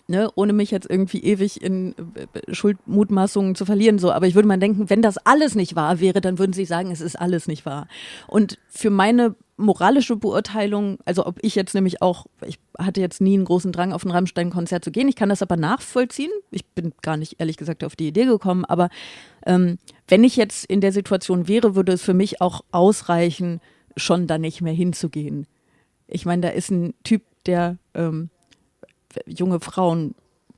[0.08, 4.12] Ne, ohne mich jetzt irgendwie ewig in äh, Schuldmutmaßungen zu verlieren, so.
[4.12, 6.92] Aber ich würde mal denken, wenn das alles nicht wahr wäre, dann würden sie sagen,
[6.92, 7.88] es ist alles nicht wahr.
[8.28, 13.36] Und für meine moralische Beurteilung, also ob ich jetzt nämlich auch, ich hatte jetzt nie
[13.36, 15.08] einen großen Drang, auf ein Rammstein-Konzert zu gehen.
[15.08, 16.32] Ich kann das aber nachvollziehen.
[16.52, 18.90] Ich bin gar nicht ehrlich gesagt auf die Idee gekommen, aber
[19.46, 23.62] ähm, wenn ich jetzt in der Situation wäre, würde es für mich auch ausreichen,
[23.96, 25.48] schon da nicht mehr hinzugehen.
[26.08, 28.30] Ich meine, da ist ein Typ, der ähm,
[29.26, 30.16] junge Frauen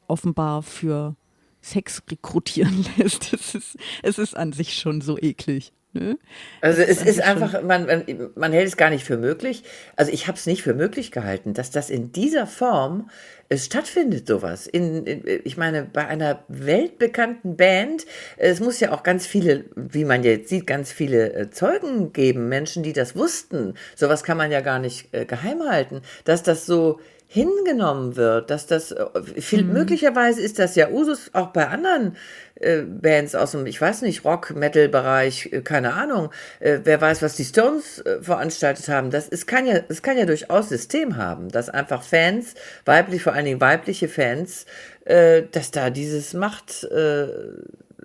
[0.07, 1.15] offenbar für
[1.61, 3.33] Sex rekrutieren lässt.
[3.33, 5.73] Es ist, es ist an sich schon so eklig.
[5.93, 6.17] Ne?
[6.61, 8.03] Also es ist einfach, man,
[8.35, 9.63] man hält es gar nicht für möglich.
[9.95, 13.09] Also ich habe es nicht für möglich gehalten, dass das in dieser Form
[13.49, 14.67] es stattfindet, sowas.
[14.67, 20.05] In, in, ich meine, bei einer weltbekannten Band, es muss ja auch ganz viele, wie
[20.05, 23.75] man jetzt sieht, ganz viele äh, Zeugen geben, Menschen, die das wussten.
[23.95, 28.67] Sowas kann man ja gar nicht äh, geheim halten, dass das so hingenommen wird, dass
[28.67, 29.73] das äh, viel, mhm.
[29.73, 32.15] möglicherweise ist das ja Usus auch bei anderen
[32.55, 37.35] äh, Bands aus dem, ich weiß nicht, Rock-Metal-Bereich, äh, keine Ahnung, äh, wer weiß, was
[37.35, 39.11] die Stones äh, veranstaltet haben.
[39.11, 42.53] Das ist, kann ja, es kann ja durchaus System haben, dass einfach Fans,
[42.85, 44.65] weiblich, vor allen Dingen weibliche Fans,
[45.03, 46.87] äh, dass da dieses Macht,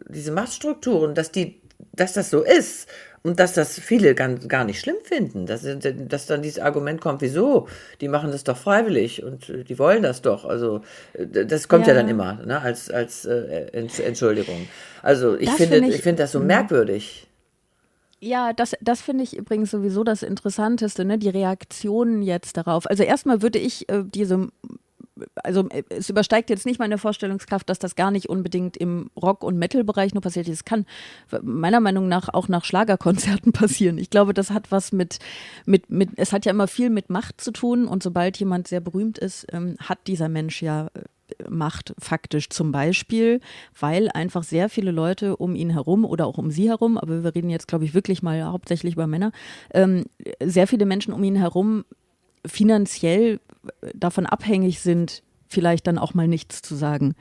[0.08, 1.60] diese Machtstrukturen, dass die,
[1.92, 2.88] dass das so ist
[3.24, 7.20] und dass das viele ganz, gar nicht schlimm finden, dass, dass dann dieses Argument kommt,
[7.20, 7.68] wieso?
[8.00, 10.44] Die machen das doch freiwillig und äh, die wollen das doch.
[10.44, 10.80] Also
[11.14, 13.66] das kommt ja, ja dann immer ne, als, als äh,
[14.04, 14.66] Entschuldigung.
[15.02, 16.46] Also ich das finde find ich, ich finde das so mhm.
[16.46, 17.28] merkwürdig.
[18.20, 21.18] Ja, das, das finde ich übrigens sowieso das Interessanteste, ne?
[21.18, 22.88] die Reaktionen jetzt darauf.
[22.88, 24.48] Also erstmal würde ich äh, diese
[25.36, 29.44] also äh, es übersteigt jetzt nicht meine Vorstellungskraft, dass das gar nicht unbedingt im Rock-
[29.44, 30.48] und Metal-Bereich nur passiert.
[30.48, 30.86] Es kann
[31.42, 33.98] meiner Meinung nach auch nach Schlagerkonzerten passieren.
[33.98, 35.18] Ich glaube, das hat was mit,
[35.66, 38.80] mit, mit, es hat ja immer viel mit Macht zu tun und sobald jemand sehr
[38.80, 41.00] berühmt ist, ähm, hat dieser Mensch ja äh,
[41.48, 43.40] Macht faktisch zum Beispiel,
[43.78, 47.34] weil einfach sehr viele Leute um ihn herum oder auch um sie herum, aber wir
[47.34, 49.32] reden jetzt, glaube ich, wirklich mal hauptsächlich über Männer,
[49.72, 50.04] ähm,
[50.44, 51.84] sehr viele Menschen um ihn herum
[52.46, 53.40] finanziell
[53.94, 57.14] davon abhängig sind, vielleicht dann auch mal nichts zu sagen.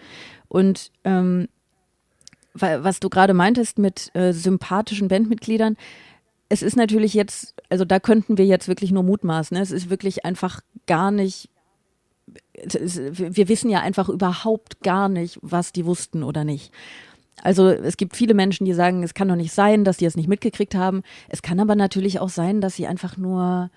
[0.47, 1.47] Und ähm,
[2.53, 5.77] was du gerade meintest mit äh, sympathischen Bandmitgliedern,
[6.49, 9.55] es ist natürlich jetzt, also da könnten wir jetzt wirklich nur mutmaßen.
[9.55, 9.63] Ne?
[9.63, 11.49] Es ist wirklich einfach gar nicht,
[12.53, 16.73] wir wissen ja einfach überhaupt gar nicht, was die wussten oder nicht.
[17.41, 20.17] Also es gibt viele Menschen, die sagen, es kann doch nicht sein, dass die es
[20.17, 21.03] nicht mitgekriegt haben.
[21.29, 23.71] Es kann aber natürlich auch sein, dass sie einfach nur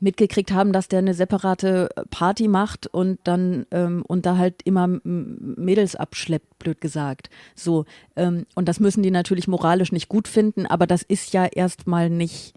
[0.00, 4.86] mitgekriegt haben, dass der eine separate Party macht und dann ähm, und da halt immer
[5.02, 7.30] Mädels abschleppt, blöd gesagt.
[7.54, 7.84] So
[8.16, 12.10] ähm, und das müssen die natürlich moralisch nicht gut finden, aber das ist ja erstmal
[12.10, 12.54] nicht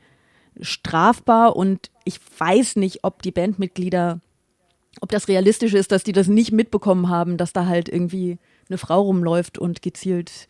[0.60, 4.20] strafbar und ich weiß nicht, ob die Bandmitglieder,
[5.00, 8.38] ob das realistisch ist, dass die das nicht mitbekommen haben, dass da halt irgendwie
[8.70, 10.48] eine Frau rumläuft und gezielt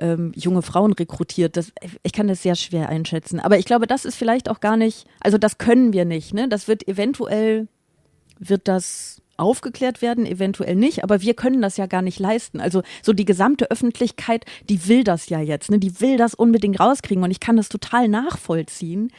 [0.00, 1.56] ähm, junge Frauen rekrutiert.
[1.56, 3.40] Das, ich kann das sehr schwer einschätzen.
[3.40, 6.34] Aber ich glaube, das ist vielleicht auch gar nicht, also das können wir nicht.
[6.34, 6.48] Ne?
[6.48, 7.68] Das wird eventuell,
[8.38, 12.60] wird das aufgeklärt werden, eventuell nicht, aber wir können das ja gar nicht leisten.
[12.60, 15.78] Also so die gesamte Öffentlichkeit, die will das ja jetzt, ne?
[15.78, 19.10] die will das unbedingt rauskriegen und ich kann das total nachvollziehen.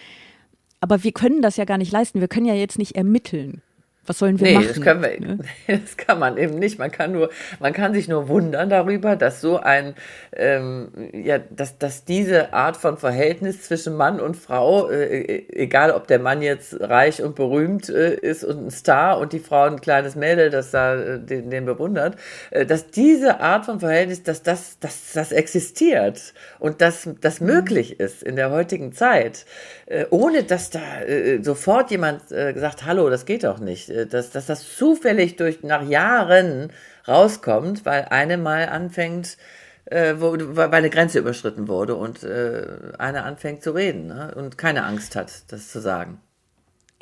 [0.79, 2.21] Aber wir können das ja gar nicht leisten.
[2.21, 3.61] Wir können ja jetzt nicht ermitteln.
[4.07, 4.67] Was sollen wir nee, machen?
[4.67, 5.37] Das, können wir, ne?
[5.67, 6.79] das kann man eben nicht.
[6.79, 9.93] Man kann nur, man kann sich nur wundern darüber, dass so ein,
[10.35, 16.07] ähm, ja, dass, dass diese Art von Verhältnis zwischen Mann und Frau, äh, egal ob
[16.07, 19.79] der Mann jetzt reich und berühmt äh, ist und ein Star und die Frau ein
[19.79, 22.15] kleines Mädel, das da äh, den, den bewundert,
[22.49, 27.47] äh, dass diese Art von Verhältnis, dass das, dass das existiert und dass das mhm.
[27.47, 29.45] möglich ist in der heutigen Zeit,
[29.85, 34.31] äh, ohne dass da äh, sofort jemand gesagt, hallo, das geht doch nicht äh, dass,
[34.31, 36.71] dass das zufällig durch nach Jahren
[37.07, 39.37] rauskommt, weil eine mal anfängt,
[39.85, 42.65] äh, wo, weil eine Grenze überschritten wurde und äh,
[42.97, 44.33] eine anfängt zu reden ne?
[44.35, 46.19] und keine Angst hat, das zu sagen.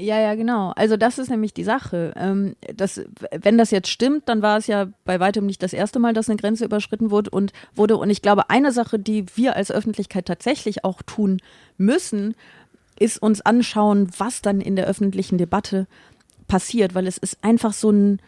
[0.02, 0.72] Ja, ja, genau.
[0.78, 2.14] Also das ist nämlich die Sache.
[2.16, 6.00] Ähm, das, wenn das jetzt stimmt, dann war es ja bei weitem nicht das erste
[6.00, 7.98] Mal, dass eine Grenze überschritten wurde und wurde.
[7.98, 11.42] Und ich glaube, eine Sache, die wir als Öffentlichkeit tatsächlich auch tun
[11.78, 12.36] müssen,
[12.98, 15.86] ist uns anschauen, was dann in der öffentlichen Debatte
[16.50, 18.22] passiert, weil es ist einfach so ein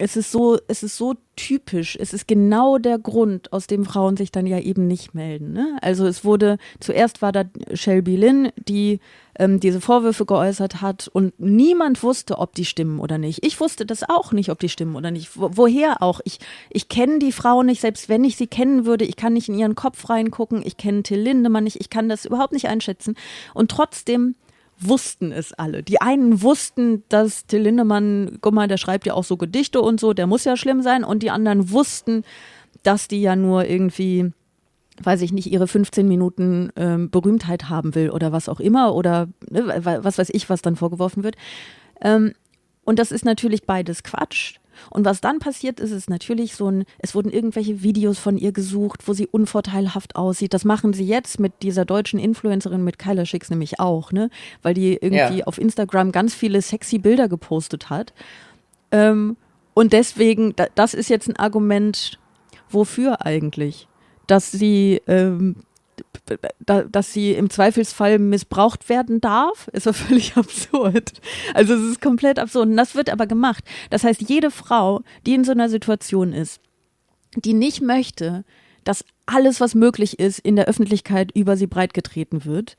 [0.00, 1.96] es ist so, es ist so typisch.
[2.00, 5.52] Es ist genau der Grund, aus dem Frauen sich dann ja eben nicht melden.
[5.52, 5.76] Ne?
[5.82, 7.44] Also es wurde, zuerst war da
[7.74, 9.00] Shelby Lynn, die
[9.38, 13.44] ähm, diese Vorwürfe geäußert hat und niemand wusste, ob die stimmen oder nicht.
[13.44, 15.38] Ich wusste das auch nicht, ob die stimmen oder nicht.
[15.38, 16.20] Wo, woher auch?
[16.24, 16.38] Ich,
[16.70, 19.58] ich kenne die Frau nicht, selbst wenn ich sie kennen würde, ich kann nicht in
[19.58, 23.16] ihren Kopf reingucken, ich kenne Till Lindemann nicht, ich kann das überhaupt nicht einschätzen.
[23.52, 24.34] Und trotzdem
[24.80, 25.82] wussten es alle.
[25.82, 30.00] Die einen wussten, dass Till Lindemann, guck mal, der schreibt ja auch so Gedichte und
[30.00, 31.04] so, der muss ja schlimm sein.
[31.04, 32.24] Und die anderen wussten,
[32.82, 34.32] dass die ja nur irgendwie,
[35.02, 39.28] weiß ich nicht, ihre 15 Minuten ähm, Berühmtheit haben will oder was auch immer oder
[39.50, 41.36] ne, was weiß ich, was dann vorgeworfen wird.
[42.00, 42.32] Ähm,
[42.84, 44.59] und das ist natürlich beides Quatsch.
[44.88, 48.52] Und was dann passiert ist, ist natürlich so ein, es wurden irgendwelche Videos von ihr
[48.52, 50.54] gesucht, wo sie unvorteilhaft aussieht.
[50.54, 54.30] Das machen sie jetzt mit dieser deutschen Influencerin, mit Kyla Schicks nämlich auch, ne?
[54.62, 55.46] Weil die irgendwie ja.
[55.46, 58.12] auf Instagram ganz viele sexy Bilder gepostet hat.
[58.92, 59.36] Ähm,
[59.74, 62.18] und deswegen, das ist jetzt ein Argument,
[62.68, 63.88] wofür eigentlich?
[64.26, 65.56] Dass sie ähm,
[66.90, 71.12] dass sie im Zweifelsfall missbraucht werden darf, ist ja völlig absurd.
[71.54, 72.68] Also es ist komplett absurd.
[72.68, 73.64] Und das wird aber gemacht.
[73.90, 76.60] Das heißt, jede Frau, die in so einer Situation ist,
[77.36, 78.44] die nicht möchte,
[78.84, 82.76] dass alles, was möglich ist, in der Öffentlichkeit über sie breitgetreten wird,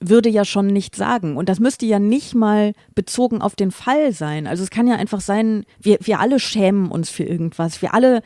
[0.00, 1.36] würde ja schon nicht sagen.
[1.36, 4.46] Und das müsste ja nicht mal bezogen auf den Fall sein.
[4.46, 7.82] Also es kann ja einfach sein, wir, wir alle schämen uns für irgendwas.
[7.82, 8.22] Wir alle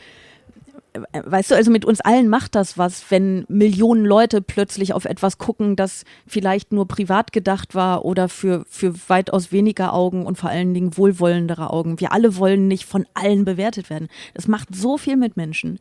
[1.13, 5.39] weißt du, also mit uns allen macht das was, wenn Millionen Leute plötzlich auf etwas
[5.39, 10.51] gucken, das vielleicht nur privat gedacht war oder für, für weitaus weniger Augen und vor
[10.51, 12.01] allen Dingen wohlwollendere Augen.
[12.01, 14.09] Wir alle wollen nicht von allen bewertet werden.
[14.35, 15.79] Das macht so viel mit Menschen.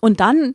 [0.00, 0.54] Und dann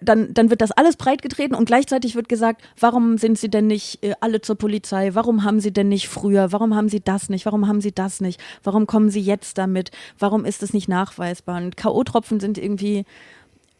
[0.00, 4.02] dann, dann wird das alles breitgetreten und gleichzeitig wird gesagt, warum sind sie denn nicht
[4.04, 5.14] äh, alle zur Polizei?
[5.14, 6.52] Warum haben sie denn nicht früher?
[6.52, 7.46] Warum haben sie das nicht?
[7.46, 8.40] Warum haben sie das nicht?
[8.62, 9.90] Warum kommen sie jetzt damit?
[10.18, 11.58] Warum ist es nicht nachweisbar?
[11.62, 13.04] Und K.O.-Tropfen sind irgendwie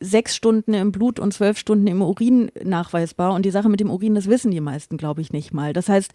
[0.01, 3.33] sechs Stunden im Blut und zwölf Stunden im Urin nachweisbar.
[3.33, 5.73] Und die Sache mit dem Urin, das wissen die meisten, glaube ich, nicht mal.
[5.73, 6.13] Das heißt,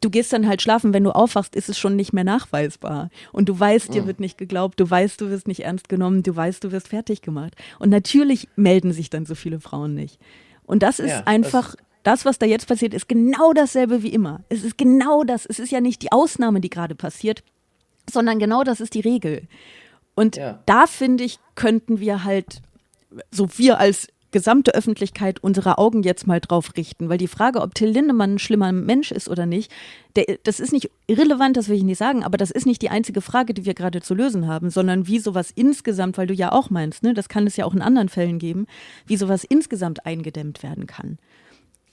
[0.00, 3.10] du gehst dann halt schlafen, wenn du aufwachst, ist es schon nicht mehr nachweisbar.
[3.32, 4.06] Und du weißt, dir mhm.
[4.06, 7.22] wird nicht geglaubt, du weißt, du wirst nicht ernst genommen, du weißt, du wirst fertig
[7.22, 7.54] gemacht.
[7.78, 10.18] Und natürlich melden sich dann so viele Frauen nicht.
[10.64, 14.12] Und das ist ja, einfach, das, das, was da jetzt passiert, ist genau dasselbe wie
[14.12, 14.40] immer.
[14.48, 15.46] Es ist genau das.
[15.46, 17.42] Es ist ja nicht die Ausnahme, die gerade passiert,
[18.10, 19.42] sondern genau das ist die Regel.
[20.14, 20.60] Und ja.
[20.66, 22.62] da finde ich, könnten wir halt,
[23.30, 27.08] so wir als gesamte Öffentlichkeit unsere Augen jetzt mal drauf richten.
[27.08, 29.72] Weil die Frage, ob Till Lindemann ein schlimmer Mensch ist oder nicht,
[30.14, 32.90] der, das ist nicht irrelevant, das will ich nicht sagen, aber das ist nicht die
[32.90, 36.52] einzige Frage, die wir gerade zu lösen haben, sondern wie sowas insgesamt, weil du ja
[36.52, 38.66] auch meinst, ne, das kann es ja auch in anderen Fällen geben,
[39.06, 41.16] wie sowas insgesamt eingedämmt werden kann.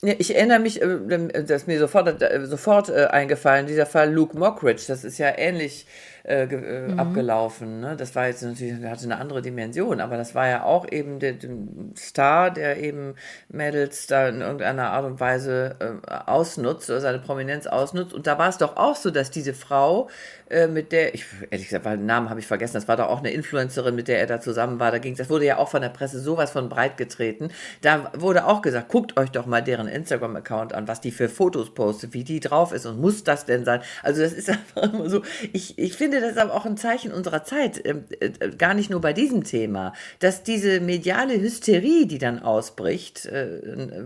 [0.02, 0.98] Ich erinnere mich, äh,
[1.46, 5.32] das ist mir sofort, äh, sofort äh, eingefallen, dieser Fall Luke Mockridge, das ist ja
[5.34, 5.86] ähnlich
[6.26, 6.98] äh, äh, mhm.
[6.98, 7.80] abgelaufen.
[7.80, 7.96] Ne?
[7.96, 11.34] Das war jetzt natürlich, hatte eine andere Dimension, aber das war ja auch eben der,
[11.34, 11.50] der
[11.98, 13.14] Star, der eben
[13.50, 18.14] Mädels da in irgendeiner Art und Weise äh, ausnutzt oder seine Prominenz ausnutzt.
[18.14, 20.08] Und da war es doch auch so, dass diese Frau,
[20.48, 23.18] äh, mit der, ich ehrlich gesagt, den Namen habe ich vergessen, das war doch auch
[23.18, 24.90] eine Influencerin, mit der er da zusammen war.
[24.90, 27.50] Da ging das wurde ja auch von der Presse sowas von breit getreten.
[27.82, 31.74] Da wurde auch gesagt, guckt euch doch mal deren Instagram-Account an, was die für Fotos
[31.74, 33.82] postet, wie die drauf ist und muss das denn sein?
[34.02, 36.76] Also das ist einfach immer so, ich, ich finde, finde, das ist aber auch ein
[36.76, 42.06] Zeichen unserer Zeit, äh, äh, gar nicht nur bei diesem Thema, dass diese mediale Hysterie,
[42.06, 43.60] die dann ausbricht, äh,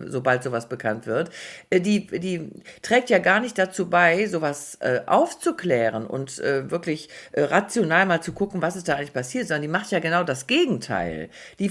[0.06, 1.30] sobald sowas bekannt wird,
[1.72, 2.50] die, die
[2.82, 8.76] trägt ja gar nicht dazu bei, sowas aufzuklären und wirklich rational mal zu gucken, was
[8.76, 11.28] ist da eigentlich passiert, sondern die macht ja genau das Gegenteil.
[11.58, 11.70] Die,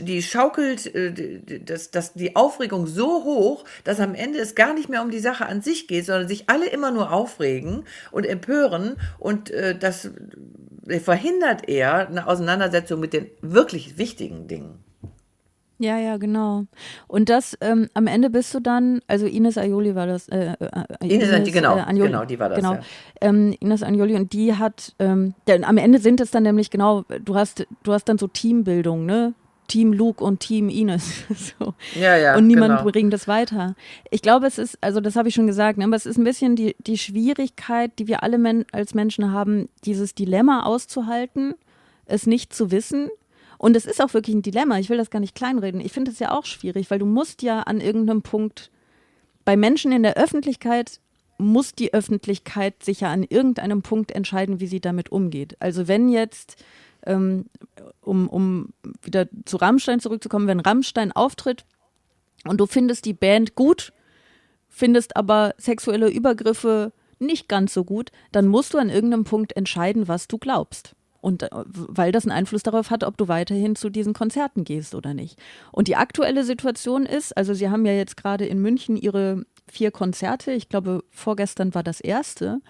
[0.00, 0.92] die schaukelt
[1.68, 5.18] das, das, die Aufregung so hoch, dass am Ende es gar nicht mehr um die
[5.18, 8.96] Sache an sich geht, sondern sich alle immer nur aufregen und empören
[9.50, 10.10] äh, das
[11.00, 14.84] verhindert eher eine Auseinandersetzung mit den wirklich wichtigen Dingen.
[15.80, 16.64] Ja, ja, genau.
[17.06, 20.28] Und das ähm, am Ende bist du dann, also Ines Aioli war das.
[20.28, 22.58] Äh, äh, Ines, Ines genau, äh, Anjoli, genau, die war das.
[22.58, 22.72] Genau.
[22.74, 22.80] Ja.
[23.20, 27.04] Ähm, Ines Anjoli und die hat, ähm, denn am Ende sind es dann nämlich genau,
[27.24, 29.34] du hast, du hast dann so Teambildung, ne?
[29.68, 31.24] Team Luke und Team Ines.
[31.58, 31.74] so.
[31.94, 32.36] Ja, ja.
[32.36, 32.90] Und niemand genau.
[32.90, 33.76] bringt das weiter.
[34.10, 36.24] Ich glaube, es ist, also das habe ich schon gesagt, ne, aber es ist ein
[36.24, 41.54] bisschen die, die Schwierigkeit, die wir alle men als Menschen haben, dieses Dilemma auszuhalten,
[42.06, 43.10] es nicht zu wissen.
[43.58, 44.78] Und es ist auch wirklich ein Dilemma.
[44.78, 45.80] Ich will das gar nicht kleinreden.
[45.80, 48.70] Ich finde es ja auch schwierig, weil du musst ja an irgendeinem Punkt
[49.44, 51.00] bei Menschen in der Öffentlichkeit
[51.38, 55.56] muss die Öffentlichkeit sich ja an irgendeinem Punkt entscheiden, wie sie damit umgeht.
[55.60, 56.62] Also wenn jetzt,
[57.08, 57.46] ähm,
[58.00, 58.68] um, um
[59.02, 61.64] wieder zu Rammstein zurückzukommen, wenn Rammstein auftritt
[62.44, 63.92] und du findest die Band gut,
[64.68, 70.06] findest aber sexuelle Übergriffe nicht ganz so gut, dann musst du an irgendeinem Punkt entscheiden,
[70.06, 70.94] was du glaubst.
[71.20, 74.94] Und äh, weil das einen Einfluss darauf hat, ob du weiterhin zu diesen Konzerten gehst
[74.94, 75.36] oder nicht.
[75.72, 79.90] Und die aktuelle Situation ist, also sie haben ja jetzt gerade in München ihre vier
[79.90, 82.60] Konzerte, ich glaube vorgestern war das erste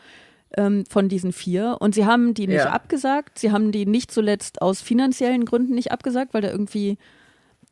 [0.57, 1.77] ähm, von diesen vier.
[1.81, 2.71] Und sie haben die nicht Ja.
[2.71, 3.39] abgesagt.
[3.39, 6.97] Sie haben die nicht zuletzt aus finanziellen Gründen nicht abgesagt, weil da irgendwie,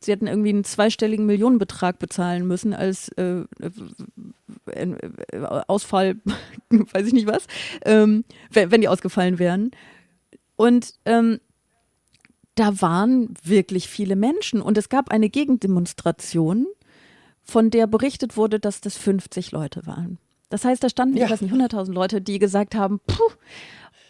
[0.00, 3.70] sie hätten irgendwie einen zweistelligen Millionenbetrag bezahlen müssen als äh, äh,
[4.66, 6.16] äh, Ausfall,
[6.70, 7.46] weiß ich nicht was,
[7.84, 9.70] ähm, wenn, wenn die ausgefallen wären.
[10.56, 11.40] Und ähm,
[12.54, 16.66] da waren wirklich viele Menschen und es gab eine Gegendemonstration,
[17.42, 20.18] von der berichtet wurde, dass das 50 Leute waren.
[20.48, 21.24] Das heißt, da standen, Ja.
[21.26, 23.22] ich weiß nicht, 100.000 Leute, die gesagt haben, puh,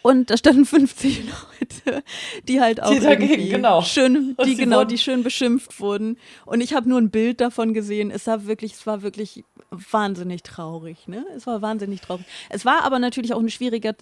[0.03, 2.03] und da standen 50 Leute,
[2.47, 3.81] die halt auch Die dagegen, genau.
[3.81, 6.17] schön, die genau, die schön beschimpft wurden.
[6.45, 8.11] Und ich habe nur ein Bild davon gesehen.
[8.11, 11.07] Es sah wirklich, es war wirklich wahnsinnig traurig.
[11.09, 11.25] Ne?
[11.35, 12.25] Es war wahnsinnig traurig.
[12.49, 13.95] Es war aber natürlich auch ein schwieriger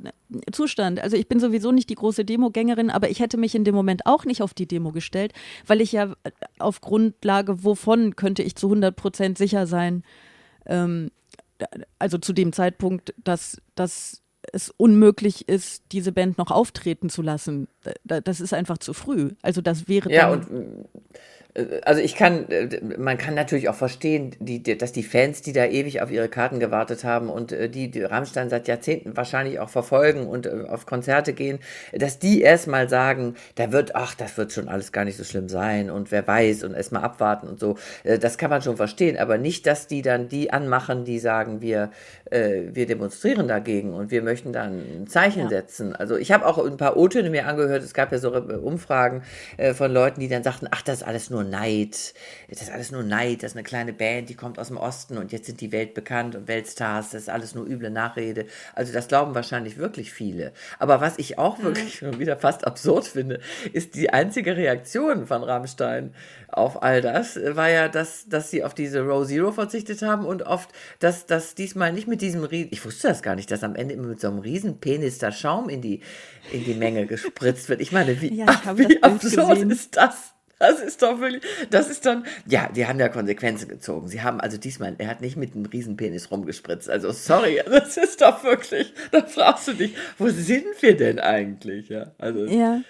[0.52, 1.00] Zustand.
[1.00, 4.06] Also ich bin sowieso nicht die große Demogängerin, aber ich hätte mich in dem Moment
[4.06, 5.34] auch nicht auf die Demo gestellt,
[5.66, 6.14] weil ich ja
[6.60, 10.04] auf Grundlage wovon könnte ich zu 100 Prozent sicher sein,
[10.68, 11.10] ähm,
[12.00, 17.68] also zu dem Zeitpunkt, dass, dass es unmöglich ist, diese Band noch auftreten zu lassen.
[18.04, 19.32] Da- Das ist einfach zu früh.
[19.42, 20.86] Also das wäre Ja, dann, und
[21.86, 25.66] also ich kann, äh, man kann natürlich auch verstehen, die, dass die Fans, die da
[25.66, 29.70] ewig auf ihre Karten gewartet haben und äh, die, die Rammstein seit Jahrzehnten wahrscheinlich auch
[29.70, 31.60] verfolgen und äh, auf Konzerte gehen,
[31.94, 35.48] dass die erstmal sagen, da wird, ach, das wird schon alles gar nicht so schlimm
[35.48, 37.78] sein und wer weiß und erstmal abwarten und so.
[38.04, 41.92] Das kann man schon verstehen, aber nicht, dass die dann die anmachen, die sagen, wir,
[42.30, 45.50] wir demonstrieren dagegen und wir möchten dann ein Zeichen Ja.
[45.50, 45.96] setzen.
[45.96, 49.24] Also ich habe auch ein paar O-Töne mir angehört, es gab ja so Umfragen
[49.74, 52.14] von Leuten, die dann sagten, ach, das ist alles nur Neid,
[52.50, 55.18] das ist alles nur Neid, das ist eine kleine Band, die kommt aus dem Osten
[55.18, 58.46] und jetzt sind die weltbekannt und Weltstars, das ist alles nur üble Nachrede.
[58.74, 60.52] Also das glauben wahrscheinlich wirklich viele.
[60.80, 63.40] Aber was ich auch wirklich schon wieder fast absurd finde,
[63.74, 66.14] ist die einzige Reaktion von Rammstein
[66.48, 70.26] auf all das, äh, war ja, dass, dass sie auf diese Row Zero verzichtet haben
[70.26, 73.64] und oft, dass das diesmal nicht mit diesem riesen, ich wusste das gar nicht, dass
[73.64, 76.02] am Ende immer mit so einem riesen Penis da Schaum in die,
[76.52, 77.82] in die Menge gespritzt wird.
[77.82, 79.72] Ich meine, wie, Ja, ich habe wie absurd gesehen.
[79.72, 80.35] ist das?
[80.60, 84.08] Das ist doch wirklich, das ist dann, ja, die haben ja Konsequenzen gezogen.
[84.08, 86.90] Sie haben also diesmal, er hat nicht mit einem Riesenpenis rumgespritzt.
[86.90, 91.90] Also sorry, das ist doch wirklich, da fragst du dich, wo sind wir denn eigentlich?
[91.90, 92.82] Ja, also ja.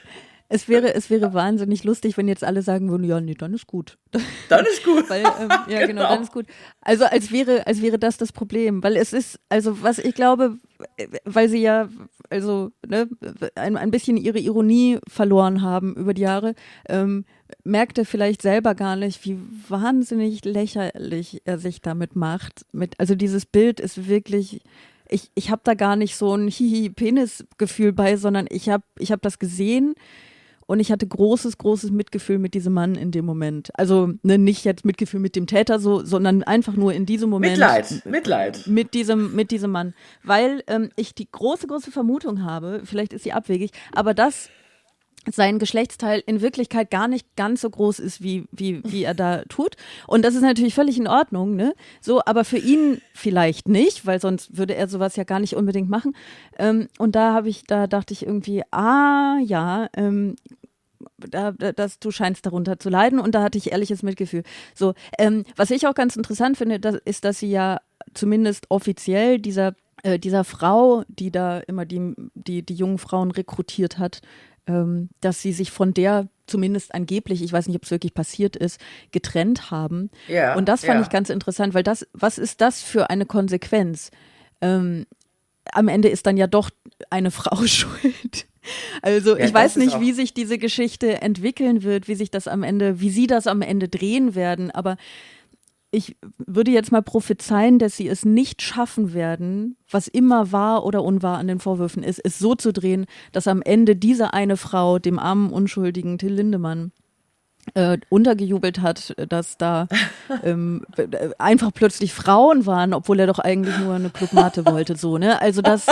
[0.48, 3.66] Es wäre, es wäre wahnsinnig lustig, wenn jetzt alle sagen würden, ja, nee, dann ist
[3.66, 3.98] gut.
[4.50, 5.10] dann ist gut.
[5.10, 6.04] Weil, ähm, ja, genau.
[6.04, 6.46] dann ist gut.
[6.82, 10.58] Also als wäre, als wäre das das Problem, weil es ist, also was ich glaube,
[11.24, 11.90] weil sie ja,
[12.30, 13.10] also ne,
[13.56, 16.54] ein, ein bisschen ihre Ironie verloren haben über die Jahre,
[16.88, 17.26] ähm,
[17.64, 22.66] merkt er vielleicht selber gar nicht, wie wahnsinnig lächerlich er sich damit macht.
[22.72, 24.62] Mit, also dieses Bild ist wirklich,
[25.10, 29.22] ich, ich habe da gar nicht so ein Hihi-Penis-Gefühl bei, sondern ich habe ich hab
[29.22, 29.96] das gesehen
[30.68, 33.70] und ich hatte großes, großes Mitgefühl mit diesem Mann in dem Moment.
[33.78, 37.54] Also ne, nicht jetzt Mitgefühl mit dem Täter, so, sondern einfach nur in diesem Moment.
[37.54, 38.68] Mitleid, Mitleid.
[38.68, 39.94] Mit diesem, mit diesem Mann.
[40.24, 44.50] Weil ähm, ich die große, große Vermutung habe, vielleicht ist sie abwegig, aber dass
[45.32, 49.44] sein Geschlechtsteil in Wirklichkeit gar nicht ganz so groß ist, wie, wie, wie er da
[49.46, 49.76] tut.
[50.08, 51.74] Und das ist natürlich völlig in Ordnung, ne?
[52.02, 55.90] So, aber für ihn vielleicht nicht, weil sonst würde er sowas ja gar nicht unbedingt
[55.90, 56.16] machen.
[56.58, 60.36] Ähm, und da habe ich, da dachte ich irgendwie, ah ja, ähm,
[61.18, 64.44] da, da, dass du scheinst darunter zu leiden und da hatte ich ehrliches Mitgefühl.
[64.74, 67.80] So, ähm, was ich auch ganz interessant finde, das, ist, dass sie ja
[68.14, 73.98] zumindest offiziell dieser äh, dieser Frau, die da immer die die die jungen Frauen rekrutiert
[73.98, 74.22] hat,
[74.68, 78.56] ähm, dass sie sich von der zumindest angeblich, ich weiß nicht, ob es wirklich passiert
[78.56, 78.80] ist,
[79.12, 80.12] getrennt haben.
[80.28, 81.02] Ja, und das fand ja.
[81.02, 84.12] ich ganz interessant, weil das, was ist das für eine Konsequenz?
[84.62, 85.06] Ähm,
[85.72, 86.70] am Ende ist dann ja doch
[87.10, 88.48] eine Frau schuld.
[89.02, 92.64] Also Ja, ich weiß nicht, wie sich diese Geschichte entwickeln wird, wie sich das am
[92.64, 94.98] Ende, wie sie das am Ende drehen werden, aber
[95.96, 101.04] ich würde jetzt mal prophezeien, dass sie es nicht schaffen werden, was immer wahr oder
[101.04, 105.00] unwahr an den Vorwürfen ist, es so zu drehen, dass am Ende diese eine Frau
[105.00, 106.92] dem armen, unschuldigen Till Lindemann
[107.74, 109.88] äh, untergejubelt hat, dass da
[110.44, 115.18] ähm, äh, einfach plötzlich Frauen waren, obwohl er doch eigentlich nur eine Clubmate wollte, so,
[115.18, 115.42] ne?
[115.42, 115.88] Also das,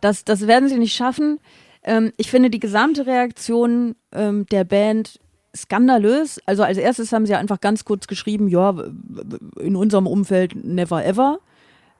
[0.00, 1.40] das, das werden sie nicht schaffen.
[1.82, 5.18] Ähm, ich finde die gesamte Reaktion ähm, der Band
[5.62, 6.40] skandalös.
[6.46, 8.74] Also als erstes haben sie einfach ganz kurz geschrieben, ja,
[9.60, 11.38] in unserem Umfeld never ever.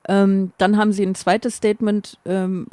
[0.08, 2.66] Ähm, dann haben sie ein zweites Statement ähm,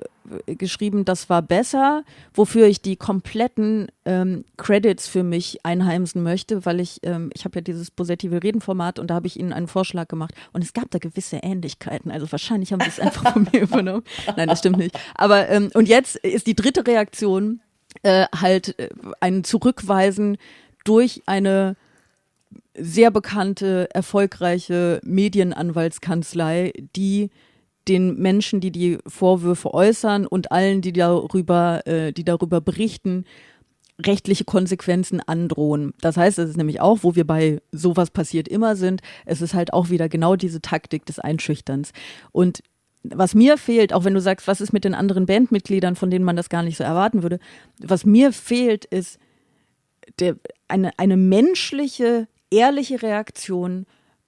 [0.46, 6.80] geschrieben, das war besser, wofür ich die kompletten ähm, Credits für mich einheimsen möchte, weil
[6.80, 10.08] ich, ähm, ich habe ja dieses positive Redenformat und da habe ich ihnen einen Vorschlag
[10.08, 12.10] gemacht und es gab da gewisse Ähnlichkeiten.
[12.10, 14.04] Also wahrscheinlich haben sie es einfach von mir übernommen.
[14.38, 14.98] Nein, das stimmt nicht.
[15.16, 17.60] Aber ähm, und jetzt ist die dritte Reaktion
[18.04, 20.38] äh, halt äh, ein Zurückweisen
[20.86, 21.76] durch eine
[22.78, 27.30] sehr bekannte, erfolgreiche Medienanwaltskanzlei, die
[27.88, 33.26] den Menschen, die die Vorwürfe äußern und allen, die darüber, äh, die darüber berichten,
[34.04, 35.94] rechtliche Konsequenzen androhen.
[36.02, 39.54] Das heißt, es ist nämlich auch, wo wir bei sowas passiert immer sind, es ist
[39.54, 41.92] halt auch wieder genau diese Taktik des Einschüchterns.
[42.32, 42.62] Und
[43.04, 46.26] was mir fehlt, auch wenn du sagst, was ist mit den anderen Bandmitgliedern, von denen
[46.26, 47.40] man das gar nicht so erwarten würde,
[47.80, 49.20] was mir fehlt, ist
[50.20, 50.36] der,
[50.68, 53.86] eine, eine menschliche, ehrliche Reaktion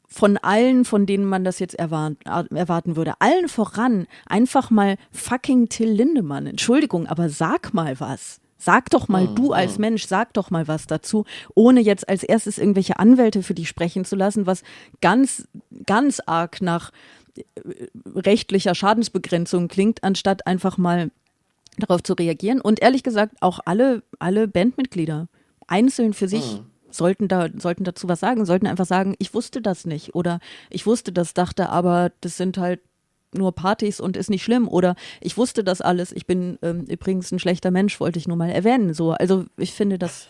[0.08, 2.18] von allen, von denen man das jetzt erwarten,
[2.56, 3.14] erwarten würde.
[3.20, 6.48] Allen voran einfach mal fucking Till Lindemann.
[6.48, 8.40] Entschuldigung, aber sag mal was.
[8.60, 12.58] Sag doch mal, du als Mensch, sag doch mal was dazu, ohne jetzt als erstes
[12.58, 14.64] irgendwelche Anwälte für dich sprechen zu lassen, was
[15.00, 15.48] ganz,
[15.86, 16.92] ganz arg nach
[17.38, 17.44] äh,
[18.16, 21.12] rechtlicher Schadensbegrenzung klingt, anstatt einfach mal
[21.78, 22.60] darauf zu reagieren.
[22.60, 25.28] Und ehrlich gesagt, auch alle, alle Bandmitglieder
[25.68, 29.62] einzeln für sich mhm sollten da, sollten dazu was sagen, sollten einfach sagen, ich wusste
[29.62, 30.40] das nicht oder
[30.70, 32.82] ich wusste das, dachte aber, das sind halt
[33.34, 37.32] nur Partys und ist nicht schlimm oder ich wusste das alles, ich bin ähm, übrigens
[37.32, 38.94] ein schlechter Mensch, wollte ich nur mal erwähnen.
[38.94, 40.28] So, also ich finde das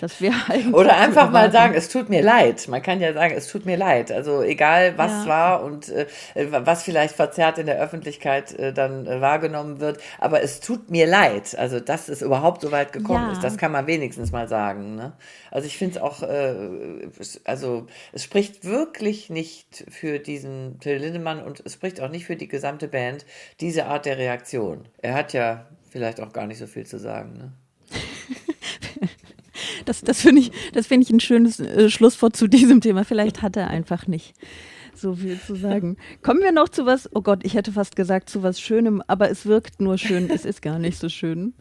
[0.00, 0.74] das wäre eigentlich.
[0.74, 2.68] Oder einfach mal sagen, es tut mir leid.
[2.68, 4.12] Man kann ja sagen, es tut mir leid.
[4.12, 5.26] Also egal, was ja.
[5.26, 6.06] war und äh,
[6.50, 11.06] was vielleicht verzerrt in der Öffentlichkeit äh, dann äh, wahrgenommen wird, aber es tut mir
[11.06, 11.56] leid.
[11.58, 13.32] Also dass es überhaupt so weit gekommen ja.
[13.32, 14.94] ist, das kann man wenigstens mal sagen.
[14.94, 15.12] Ne?
[15.50, 17.08] Also ich finde es auch, äh,
[17.44, 22.36] also es spricht wirklich nicht für diesen Till Lindemann und es spricht auch nicht für
[22.36, 23.24] die gesamte Band
[23.60, 24.88] diese Art der Reaktion.
[24.98, 27.32] Er hat ja vielleicht auch gar nicht so viel zu sagen.
[27.38, 27.52] Ne?
[29.88, 33.04] Das, das finde ich, das finde ich ein schönes äh, Schlusswort zu diesem Thema.
[33.04, 34.34] Vielleicht hat er einfach nicht
[34.94, 35.96] so viel zu sagen.
[36.22, 39.30] Kommen wir noch zu was, oh Gott, ich hätte fast gesagt zu was Schönem, aber
[39.30, 41.54] es wirkt nur schön, es ist gar nicht so schön.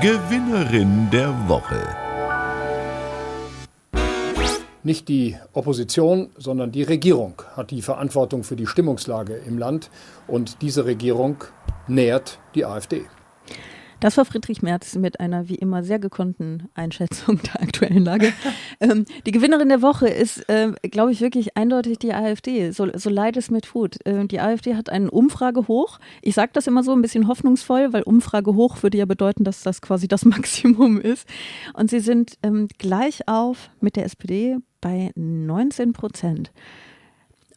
[0.00, 1.80] Gewinnerin der Woche.
[4.82, 9.90] Nicht die Opposition, sondern die Regierung hat die Verantwortung für die Stimmungslage im Land
[10.26, 11.44] und diese Regierung
[11.86, 13.04] nährt die AfD.
[14.00, 18.32] Das war Friedrich Merz mit einer wie immer sehr gekonnten Einschätzung der aktuellen Lage.
[18.80, 23.10] ähm, die Gewinnerin der Woche ist, äh, glaube ich, wirklich eindeutig die AfD, so, so
[23.10, 24.04] leid es mir tut.
[24.06, 25.98] Äh, die AfD hat einen Umfrage hoch.
[26.22, 29.64] Ich sage das immer so ein bisschen hoffnungsvoll, weil Umfrage hoch würde ja bedeuten, dass
[29.64, 31.28] das quasi das Maximum ist.
[31.74, 36.52] Und sie sind ähm, gleich auf mit der SPD bei 19 Prozent.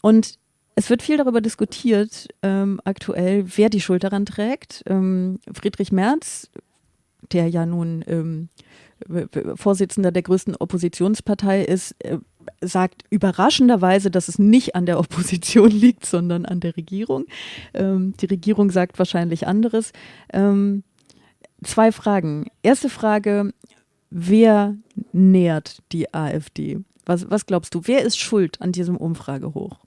[0.01, 0.39] Und
[0.75, 4.83] es wird viel darüber diskutiert, ähm, aktuell, wer die Schuld daran trägt.
[4.87, 6.49] Ähm, Friedrich Merz,
[7.31, 8.49] der ja nun ähm,
[9.55, 12.19] Vorsitzender der größten Oppositionspartei ist, äh,
[12.61, 17.25] sagt überraschenderweise, dass es nicht an der Opposition liegt, sondern an der Regierung.
[17.73, 19.91] Ähm, die Regierung sagt wahrscheinlich anderes.
[20.31, 20.83] Ähm,
[21.63, 22.47] zwei Fragen.
[22.63, 23.53] Erste Frage,
[24.09, 24.75] wer
[25.11, 26.79] nährt die AfD?
[27.05, 29.79] Was, was glaubst du, wer ist schuld an diesem Umfragehoch?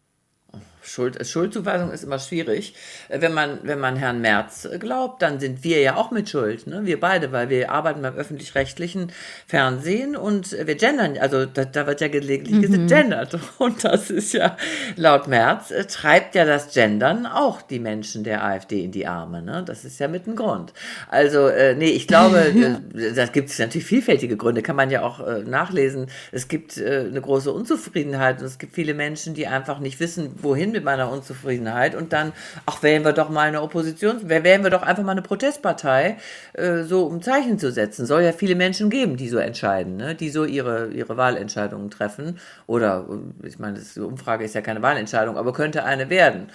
[0.85, 2.75] Schuld, Schuldzuweisung ist immer schwierig.
[3.09, 6.67] Äh, wenn man, wenn man Herrn Merz glaubt, dann sind wir ja auch mit Schuld,
[6.67, 6.83] ne?
[6.85, 9.13] wir beide, weil wir arbeiten beim öffentlich-rechtlichen
[9.47, 12.87] Fernsehen und wir gendern, also da, da wird ja gelegentlich mhm.
[12.87, 14.57] gegendert und das ist ja
[14.97, 19.43] laut Merz, äh, treibt ja das Gendern auch die Menschen der AfD in die Arme.
[19.43, 19.63] Ne?
[19.67, 20.73] Das ist ja mit ein Grund.
[21.09, 22.39] Also, äh, nee, ich glaube,
[22.95, 26.07] äh, da gibt es natürlich vielfältige Gründe, kann man ja auch äh, nachlesen.
[26.33, 30.33] Es gibt äh, eine große Unzufriedenheit und es gibt viele Menschen, die einfach nicht wissen,
[30.37, 32.33] wohin mit meiner Unzufriedenheit und dann,
[32.67, 36.19] ach, wählen wir doch mal eine Opposition, wählen wir doch einfach mal eine Protestpartei,
[36.53, 38.05] äh, so um Zeichen zu setzen.
[38.05, 40.15] Soll ja viele Menschen geben, die so entscheiden, ne?
[40.15, 42.39] die so ihre, ihre Wahlentscheidungen treffen.
[42.67, 43.07] Oder,
[43.43, 46.49] ich meine, die Umfrage ist ja keine Wahlentscheidung, aber könnte eine werden.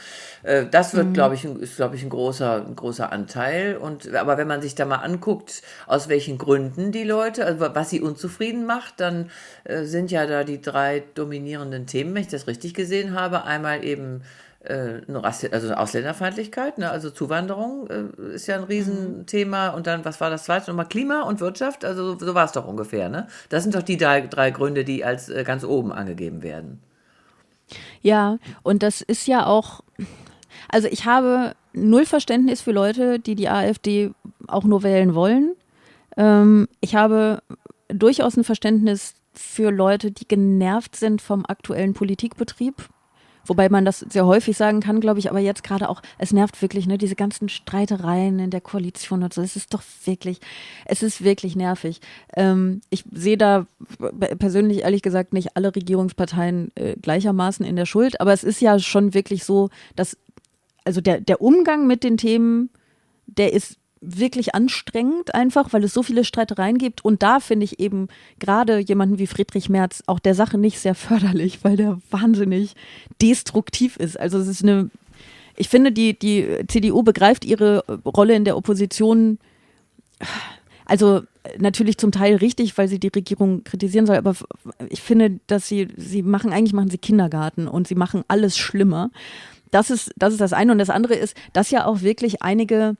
[0.44, 1.14] Äh, das wird, mhm.
[1.14, 3.78] glaube ich, ist, glaube ich, ein großer, ein großer Anteil.
[3.78, 7.90] Und, aber wenn man sich da mal anguckt, aus welchen Gründen die Leute, also was
[7.90, 9.30] sie unzufrieden macht, dann
[9.64, 13.44] äh, sind ja da die drei dominierenden Themen, wenn ich das richtig gesehen habe.
[13.44, 14.22] Einmal eben
[14.64, 15.02] äh,
[15.52, 16.90] also Ausländerfeindlichkeit, ne?
[16.92, 19.70] also Zuwanderung äh, ist ja ein Riesenthema.
[19.70, 20.88] Und dann, was war das zweite nochmal?
[20.88, 23.10] Klima und Wirtschaft, also so war es doch ungefähr.
[23.10, 23.28] Ne?
[23.50, 26.82] Das sind doch die drei, drei Gründe, die als äh, ganz oben angegeben werden.
[28.02, 29.82] Ja, und das ist ja auch,
[30.70, 34.12] also ich habe null Verständnis für Leute, die die AfD
[34.48, 35.56] auch nur wählen wollen.
[36.18, 37.42] Ähm, ich habe
[37.88, 42.76] durchaus ein Verständnis für Leute, die genervt sind vom aktuellen Politikbetrieb.
[43.46, 46.62] Wobei man das sehr häufig sagen kann, glaube ich, aber jetzt gerade auch, es nervt
[46.62, 49.42] wirklich, ne, diese ganzen Streitereien in der Koalition und so.
[49.42, 50.40] Es ist doch wirklich,
[50.86, 52.00] es ist wirklich nervig.
[52.36, 53.66] Ähm, ich sehe da
[54.38, 58.78] persönlich ehrlich gesagt nicht alle Regierungsparteien äh, gleichermaßen in der Schuld, aber es ist ja
[58.78, 60.16] schon wirklich so, dass,
[60.86, 62.70] also der, der Umgang mit den Themen,
[63.26, 67.04] der ist wirklich anstrengend einfach, weil es so viele Streitereien gibt.
[67.04, 68.08] Und da finde ich eben
[68.40, 72.76] gerade jemanden wie Friedrich Merz auch der Sache nicht sehr förderlich, weil der wahnsinnig
[73.22, 74.20] destruktiv ist.
[74.20, 74.90] Also es ist eine,
[75.58, 79.40] ich finde, die, die CDU begreift ihre Rolle in der Opposition,
[80.86, 81.22] also
[81.58, 84.36] natürlich zum Teil richtig, weil sie die Regierung kritisieren soll, aber
[84.90, 89.12] ich finde, dass sie, sie machen, eigentlich machen sie Kindergarten und sie machen alles schlimmer.
[89.72, 90.72] Das ist, das ist das eine.
[90.72, 92.96] Und das andere ist, dass ja auch wirklich einige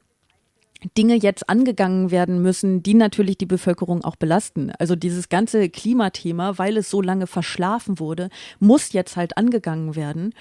[0.98, 4.72] Dinge jetzt angegangen werden müssen, die natürlich die Bevölkerung auch belasten.
[4.80, 10.34] Also dieses ganze Klimathema, weil es so lange verschlafen wurde, muss jetzt halt angegangen werden.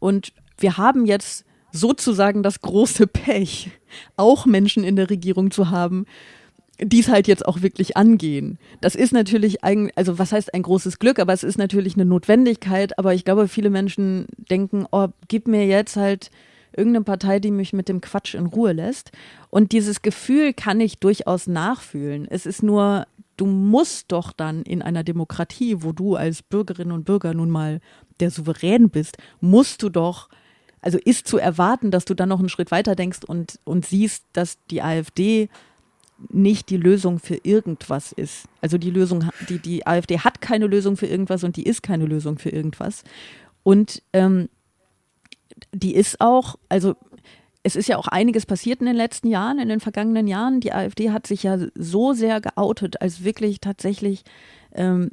[0.00, 3.70] Und wir haben jetzt sozusagen das große Pech,
[4.16, 6.06] auch Menschen in der Regierung zu haben,
[6.78, 8.58] die es halt jetzt auch wirklich angehen.
[8.80, 12.04] Das ist natürlich ein, also was heißt ein großes Glück, aber es ist natürlich eine
[12.04, 12.98] Notwendigkeit.
[12.98, 16.30] Aber ich glaube, viele Menschen denken, oh, gib mir jetzt halt
[16.76, 19.10] irgendeine Partei, die mich mit dem Quatsch in Ruhe lässt.
[19.48, 22.26] Und dieses Gefühl kann ich durchaus nachfühlen.
[22.28, 23.06] Es ist nur,
[23.38, 27.80] du musst doch dann in einer Demokratie, wo du als Bürgerin und Bürger nun mal
[28.20, 30.28] der Souverän bist, musst du doch,
[30.80, 34.24] also ist zu erwarten, dass du dann noch einen Schritt weiter denkst und, und siehst,
[34.34, 35.48] dass die AfD
[36.30, 38.46] nicht die Lösung für irgendwas ist.
[38.60, 42.06] Also die Lösung, die, die AfD hat keine Lösung für irgendwas und die ist keine
[42.06, 43.04] Lösung für irgendwas.
[43.62, 44.48] Und ähm,
[45.72, 46.94] die ist auch, also
[47.62, 50.60] es ist ja auch einiges passiert in den letzten Jahren, in den vergangenen Jahren.
[50.60, 54.22] Die AfD hat sich ja so sehr geoutet als wirklich tatsächlich
[54.72, 55.10] ähm,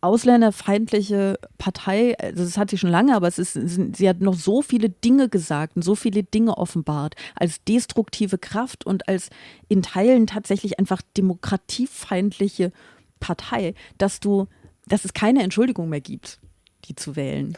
[0.00, 2.16] ausländerfeindliche Partei.
[2.18, 3.52] Also das hat sie schon lange, aber es ist,
[3.96, 8.86] sie hat noch so viele Dinge gesagt und so viele Dinge offenbart als destruktive Kraft
[8.86, 9.30] und als
[9.68, 12.72] in Teilen tatsächlich einfach demokratiefeindliche
[13.20, 14.46] Partei, dass du,
[14.86, 16.40] dass es keine Entschuldigung mehr gibt,
[16.86, 17.56] die zu wählen.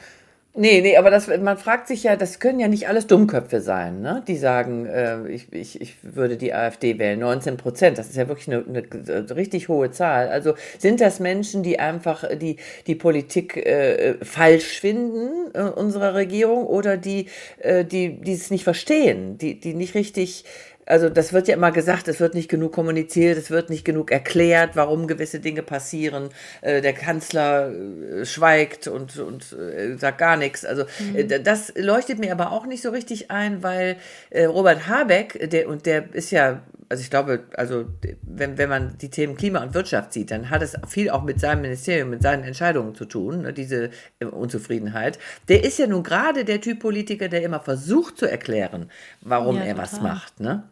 [0.57, 4.03] Nee, nee, aber das, man fragt sich ja, das können ja nicht alles Dummköpfe sein,
[4.03, 4.23] ne?
[4.29, 7.19] die sagen, äh, ich, ich, ich würde die AfD wählen.
[7.19, 10.29] 19 Prozent, das ist ja wirklich eine, eine, richtig hohe Zahl.
[10.29, 16.69] Also sind das Menschen, die einfach die, die Politik äh, falsch finden, äh, unserer Regierung,
[16.69, 17.27] oder die,
[17.59, 20.45] äh, die, die es nicht verstehen, die, die nicht richtig
[20.87, 24.11] also das wird ja immer gesagt, es wird nicht genug kommuniziert, es wird nicht genug
[24.11, 26.29] erklärt, warum gewisse Dinge passieren.
[26.61, 30.65] Äh, der Kanzler äh, schweigt und, und äh, sagt gar nichts.
[30.65, 31.43] Also mhm.
[31.43, 33.97] das leuchtet mir aber auch nicht so richtig ein, weil
[34.35, 37.87] Robert Habeck, der und der ist ja, also ich glaube, also
[38.23, 41.41] wenn, wenn man die Themen Klima und Wirtschaft sieht, dann hat es viel auch mit
[41.41, 45.19] seinem Ministerium, mit seinen Entscheidungen zu tun, ne, diese Unzufriedenheit.
[45.49, 49.63] Der ist ja nun gerade der Typ Politiker, der immer versucht zu erklären, warum ja,
[49.63, 49.83] er total.
[49.83, 50.41] was macht.
[50.41, 50.65] Ne?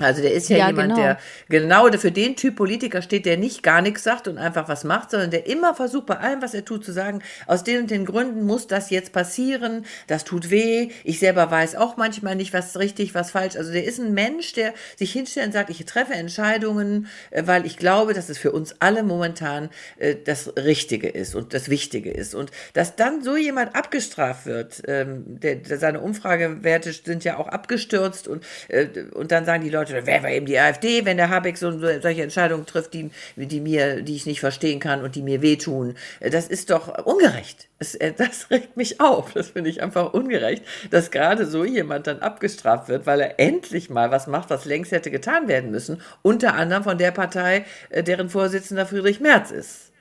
[0.00, 1.00] Also der ist ja, ja jemand, genau.
[1.00, 1.18] der
[1.48, 5.12] genau für den Typ Politiker steht, der nicht gar nichts sagt und einfach was macht,
[5.12, 8.04] sondern der immer versucht, bei allem, was er tut, zu sagen, aus den und den
[8.04, 12.76] Gründen muss das jetzt passieren, das tut weh, ich selber weiß auch manchmal nicht, was
[12.76, 13.54] richtig, was falsch.
[13.54, 17.64] Also der ist ein Mensch, der sich hinstellt und sagt, ich treffe Entscheidungen, äh, weil
[17.64, 22.10] ich glaube, dass es für uns alle momentan äh, das Richtige ist und das Wichtige
[22.10, 22.34] ist.
[22.34, 28.26] Und dass dann so jemand abgestraft wird, ähm, der, seine Umfragewerte sind ja auch abgestürzt
[28.26, 31.28] und, äh, und dann sagen die Leute, Leute, wer war eben die AfD, wenn der
[31.28, 35.22] Habeck so, solche Entscheidungen trifft, die, die mir, die ich nicht verstehen kann und die
[35.22, 35.94] mir wehtun.
[36.20, 37.68] Das ist doch ungerecht.
[37.78, 39.32] Das, äh, das regt mich auf.
[39.32, 43.90] Das finde ich einfach ungerecht, dass gerade so jemand dann abgestraft wird, weil er endlich
[43.90, 46.00] mal was macht, was längst hätte getan werden müssen.
[46.22, 49.93] Unter anderem von der Partei, äh, deren Vorsitzender Friedrich Merz ist.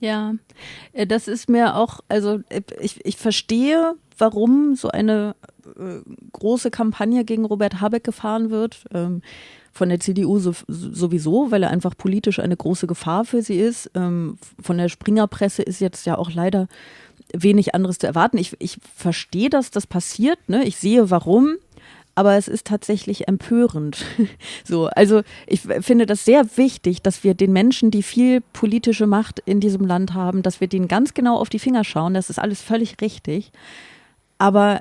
[0.00, 0.34] Ja,
[0.92, 2.40] äh, das ist mir auch, also
[2.80, 5.34] ich, ich verstehe, warum so eine
[5.78, 6.00] äh,
[6.32, 8.84] große Kampagne gegen Robert Habeck gefahren wird.
[8.92, 9.22] Ähm,
[9.72, 13.90] von der CDU so, sowieso, weil er einfach politisch eine große Gefahr für sie ist.
[13.94, 16.66] Ähm, von der Springerpresse ist jetzt ja auch leider
[17.34, 18.38] wenig anderes zu erwarten.
[18.38, 20.38] Ich, ich verstehe, dass das passiert.
[20.48, 20.64] Ne?
[20.64, 21.56] Ich sehe, warum.
[22.16, 24.04] Aber es ist tatsächlich empörend.
[24.64, 29.40] so, also ich finde das sehr wichtig, dass wir den Menschen, die viel politische Macht
[29.44, 32.14] in diesem Land haben, dass wir denen ganz genau auf die Finger schauen.
[32.14, 33.52] Das ist alles völlig richtig.
[34.38, 34.80] Aber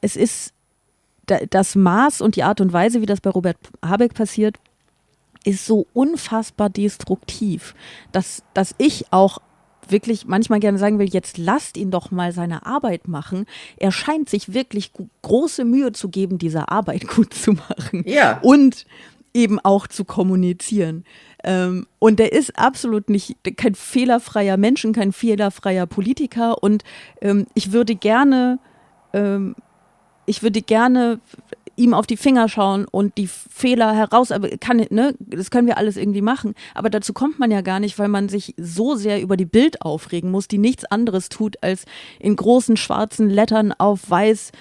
[0.00, 0.54] es ist
[1.50, 4.56] das Maß und die Art und Weise, wie das bei Robert Habeck passiert,
[5.44, 7.74] ist so unfassbar destruktiv,
[8.10, 9.38] dass, dass ich auch
[9.90, 13.46] wirklich manchmal gerne sagen will, jetzt lasst ihn doch mal seine Arbeit machen.
[13.76, 18.04] Er scheint sich wirklich große Mühe zu geben, diese Arbeit gut zu machen.
[18.06, 18.38] Ja.
[18.42, 18.86] Und
[19.32, 21.04] eben auch zu kommunizieren.
[21.44, 26.62] Ähm, und der ist absolut nicht kein fehlerfreier Mensch und kein fehlerfreier Politiker.
[26.62, 26.82] Und
[27.20, 28.58] ähm, ich würde gerne,
[29.12, 29.54] ähm,
[30.26, 31.20] ich würde gerne
[31.80, 35.78] ihm auf die Finger schauen und die Fehler heraus, aber kann, ne, das können wir
[35.78, 36.54] alles irgendwie machen.
[36.74, 39.82] Aber dazu kommt man ja gar nicht, weil man sich so sehr über die Bild
[39.82, 41.86] aufregen muss, die nichts anderes tut, als
[42.18, 44.52] in großen schwarzen Lettern auf weiß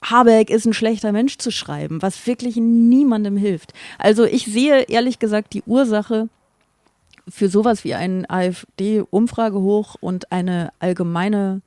[0.00, 3.72] Habeck ist ein schlechter Mensch zu schreiben, was wirklich niemandem hilft.
[3.98, 6.28] Also ich sehe ehrlich gesagt die Ursache
[7.28, 11.62] für sowas wie einen AfD-Umfragehoch und eine allgemeine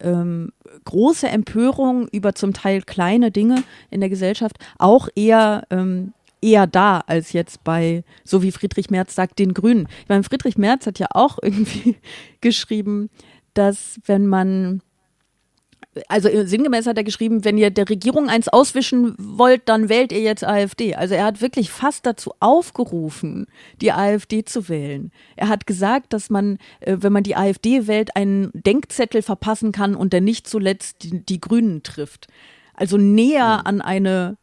[0.00, 0.52] ähm,
[0.84, 7.00] große Empörung über zum Teil kleine Dinge in der Gesellschaft auch eher ähm, eher da
[7.06, 9.88] als jetzt bei, so wie Friedrich Merz sagt, den Grünen.
[10.02, 11.96] Ich meine, Friedrich Merz hat ja auch irgendwie
[12.40, 13.10] geschrieben,
[13.54, 14.82] dass wenn man
[16.08, 20.20] also sinngemäß hat er geschrieben, wenn ihr der Regierung eins auswischen wollt, dann wählt ihr
[20.20, 20.94] jetzt AfD.
[20.94, 23.46] Also er hat wirklich fast dazu aufgerufen,
[23.80, 25.12] die AfD zu wählen.
[25.36, 29.94] Er hat gesagt, dass man, äh, wenn man die AfD wählt, einen Denkzettel verpassen kann
[29.94, 32.26] und der nicht zuletzt die, die Grünen trifft.
[32.74, 34.36] Also näher an eine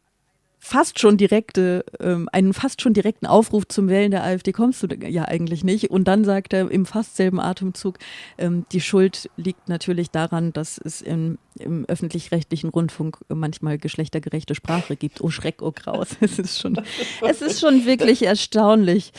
[0.64, 4.86] fast schon direkte, ähm, einen fast schon direkten Aufruf zum Wählen der AfD kommst du
[5.06, 5.90] ja eigentlich nicht.
[5.90, 7.98] Und dann sagt er im fast selben Atemzug,
[8.38, 14.96] ähm, die Schuld liegt natürlich daran, dass es im, im öffentlich-rechtlichen Rundfunk manchmal geschlechtergerechte Sprache
[14.96, 15.20] gibt.
[15.20, 16.16] Oh Schreck, oh Kraus.
[16.20, 16.80] Es ist schon,
[17.20, 19.12] es ist schon wirklich erstaunlich.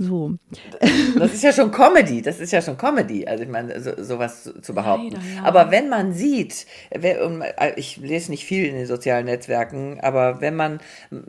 [0.00, 0.38] So.
[1.18, 4.50] Das ist ja schon Comedy, das ist ja schon Comedy, also ich meine, so, sowas
[4.62, 5.10] zu, behaupten.
[5.10, 5.42] Leider, ja.
[5.44, 6.66] Aber wenn man sieht,
[7.76, 10.80] ich lese nicht viel in den sozialen Netzwerken, aber wenn man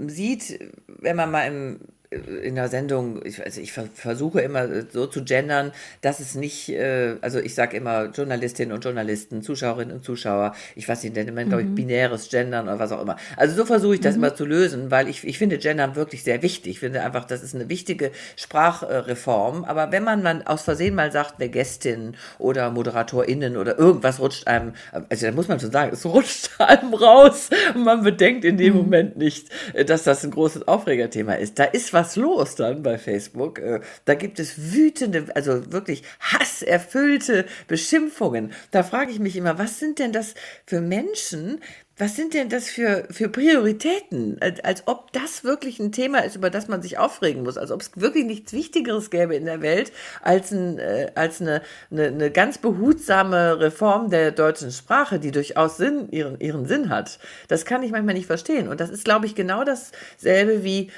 [0.08, 1.80] sieht, wenn man mal im
[2.12, 7.16] in der Sendung, ich, also ich versuche immer so zu gendern, dass es nicht, äh,
[7.22, 11.47] also ich sage immer Journalistinnen und Journalisten, Zuschauerinnen und Zuschauer, ich weiß nicht, nennt man,
[11.47, 11.76] glaube ich, mhm.
[11.76, 13.16] binäres Gendern oder was auch immer.
[13.38, 14.24] Also so versuche ich das mhm.
[14.24, 16.72] immer zu lösen, weil ich, ich finde Gendern wirklich sehr wichtig.
[16.72, 19.64] Ich finde einfach, das ist eine wichtige Sprachreform.
[19.64, 24.47] Aber wenn man dann aus Versehen mal sagt, eine Gästin oder ModeratorInnen oder irgendwas rutscht
[24.47, 24.74] einem,
[25.09, 28.74] also da muss man schon sagen, es rutscht einem raus und man bedenkt in dem
[28.74, 28.80] mhm.
[28.82, 29.47] Moment nicht,
[29.86, 31.57] dass das ein großes Aufregerthema ist.
[31.57, 33.60] Da ist was was los dann bei Facebook.
[33.60, 38.54] Äh, da gibt es wütende, also wirklich hasserfüllte Beschimpfungen.
[38.72, 40.34] Da frage ich mich immer, was sind denn das
[40.66, 41.60] für Menschen,
[41.97, 44.39] was sind denn das für, für Prioritäten?
[44.64, 47.60] Als ob das wirklich ein Thema ist, über das man sich aufregen muss.
[47.60, 49.91] Als ob es wirklich nichts Wichtigeres gäbe in der Welt
[50.24, 55.78] als, ein, äh, als eine, eine, eine ganz behutsame Reform der deutschen Sprache, die durchaus
[55.78, 57.20] Sinn, ihren, ihren Sinn hat.
[57.47, 58.68] Das kann ich manchmal nicht verstehen.
[58.68, 60.89] Und das ist, glaube ich, genau dasselbe wie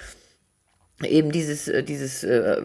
[1.03, 2.61] eben dieses, äh, dieses, äh,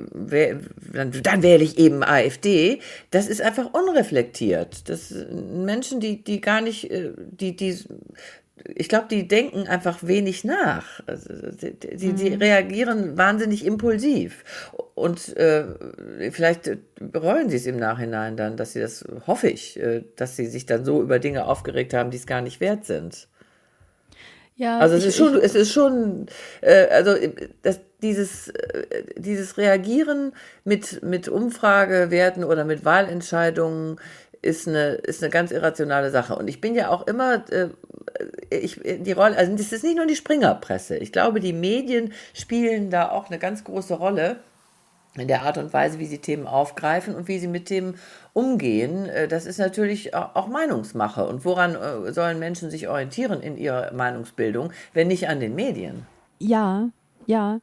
[0.93, 2.81] dann, wähle ich eben AfD,
[3.11, 4.89] das ist einfach unreflektiert.
[4.89, 7.79] Das Menschen, die, die gar nicht, äh, die, die,
[8.75, 11.01] ich glaube, die denken einfach wenig nach.
[11.07, 12.39] Also, die, die, die, mhm.
[12.39, 14.45] reagieren wahnsinnig impulsiv.
[14.95, 15.65] Und äh,
[16.31, 16.71] vielleicht
[17.01, 20.67] bereuen sie es im Nachhinein dann, dass sie das, hoffe ich, äh, dass sie sich
[20.67, 23.29] dann so über Dinge aufgeregt haben, die es gar nicht wert sind.
[24.59, 26.27] Ja, also es ich, ist schon, es ist schon,
[26.63, 27.15] äh, also
[27.63, 30.33] das, dieses, äh, dieses Reagieren
[30.65, 33.99] mit, mit Umfragewerten oder mit Wahlentscheidungen
[34.41, 36.37] ist eine, ist eine ganz irrationale Sache.
[36.37, 37.69] Und ich bin ja auch immer, äh,
[38.51, 40.97] ich, die Rolle, also das ist nicht nur die Springerpresse.
[40.97, 44.37] Ich glaube, die Medien spielen da auch eine ganz große Rolle
[45.17, 47.99] in der Art und Weise, wie sie Themen aufgreifen und wie sie mit Themen
[48.33, 49.07] umgehen.
[49.07, 51.27] Äh, das ist natürlich auch Meinungsmache.
[51.27, 56.07] Und woran äh, sollen Menschen sich orientieren in ihrer Meinungsbildung, wenn nicht an den Medien?
[56.39, 56.91] Ja,
[57.29, 57.61] ja.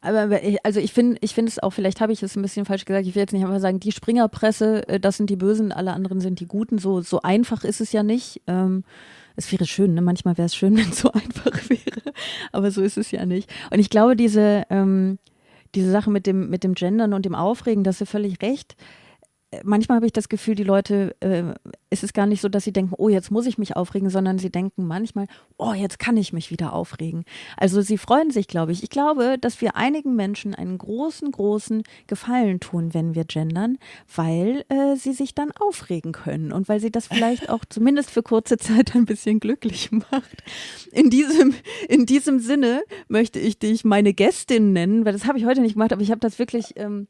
[0.00, 2.84] Aber also ich finde, ich finde es auch, vielleicht habe ich es ein bisschen falsch
[2.84, 5.92] gesagt, ich will jetzt nicht einfach sagen, die Springerpresse, äh, das sind die Bösen, alle
[5.92, 6.78] anderen sind die Guten.
[6.78, 8.42] So, so einfach ist es ja nicht.
[8.48, 8.82] Ähm,
[9.36, 10.02] es wäre schön, ne?
[10.02, 12.12] manchmal wäre es schön, wenn es so einfach wäre,
[12.50, 13.48] aber so ist es ja nicht.
[13.70, 15.18] Und ich glaube, diese, ähm,
[15.76, 18.76] diese Sache mit dem, mit dem Gendern und dem Aufregen, das ist völlig recht
[19.64, 21.42] manchmal habe ich das Gefühl, die Leute, äh,
[21.90, 24.38] es ist gar nicht so, dass sie denken, oh, jetzt muss ich mich aufregen, sondern
[24.38, 25.26] sie denken manchmal,
[25.58, 27.24] oh, jetzt kann ich mich wieder aufregen.
[27.56, 28.82] Also sie freuen sich, glaube ich.
[28.82, 33.78] Ich glaube, dass wir einigen Menschen einen großen, großen Gefallen tun, wenn wir gendern,
[34.14, 38.22] weil äh, sie sich dann aufregen können und weil sie das vielleicht auch zumindest für
[38.22, 40.42] kurze Zeit ein bisschen glücklich macht.
[40.92, 41.54] In diesem,
[41.88, 45.74] in diesem Sinne möchte ich dich meine Gästin nennen, weil das habe ich heute nicht
[45.74, 46.72] gemacht, aber ich habe das wirklich.
[46.76, 47.08] Ähm,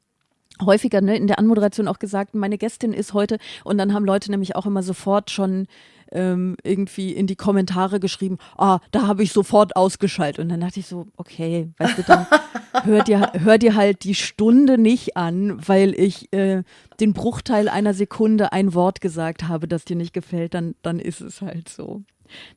[0.61, 4.30] häufiger ne, in der Anmoderation auch gesagt, meine Gästin ist heute und dann haben Leute
[4.30, 5.66] nämlich auch immer sofort schon
[6.12, 10.40] ähm, irgendwie in die Kommentare geschrieben, ah, da habe ich sofort ausgeschaltet.
[10.40, 12.26] Und dann dachte ich so, okay, weißt du, dann
[12.84, 16.62] hör dir, hör dir halt die Stunde nicht an, weil ich äh,
[17.00, 21.20] den Bruchteil einer Sekunde ein Wort gesagt habe, das dir nicht gefällt, dann, dann ist
[21.20, 22.03] es halt so.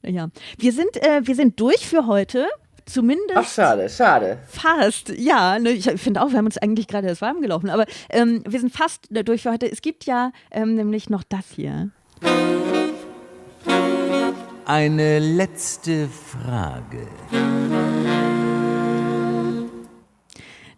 [0.01, 2.47] Naja, wir sind, äh, wir sind durch für heute
[2.85, 3.35] zumindest.
[3.35, 4.39] Ach, schade, schade.
[4.47, 5.59] Fast, ja.
[5.59, 8.59] Ne, ich finde auch, wir haben uns eigentlich gerade erst warm gelaufen, aber ähm, wir
[8.59, 9.71] sind fast durch für heute.
[9.71, 11.89] Es gibt ja ähm, nämlich noch das hier.
[14.65, 17.07] Eine letzte Frage.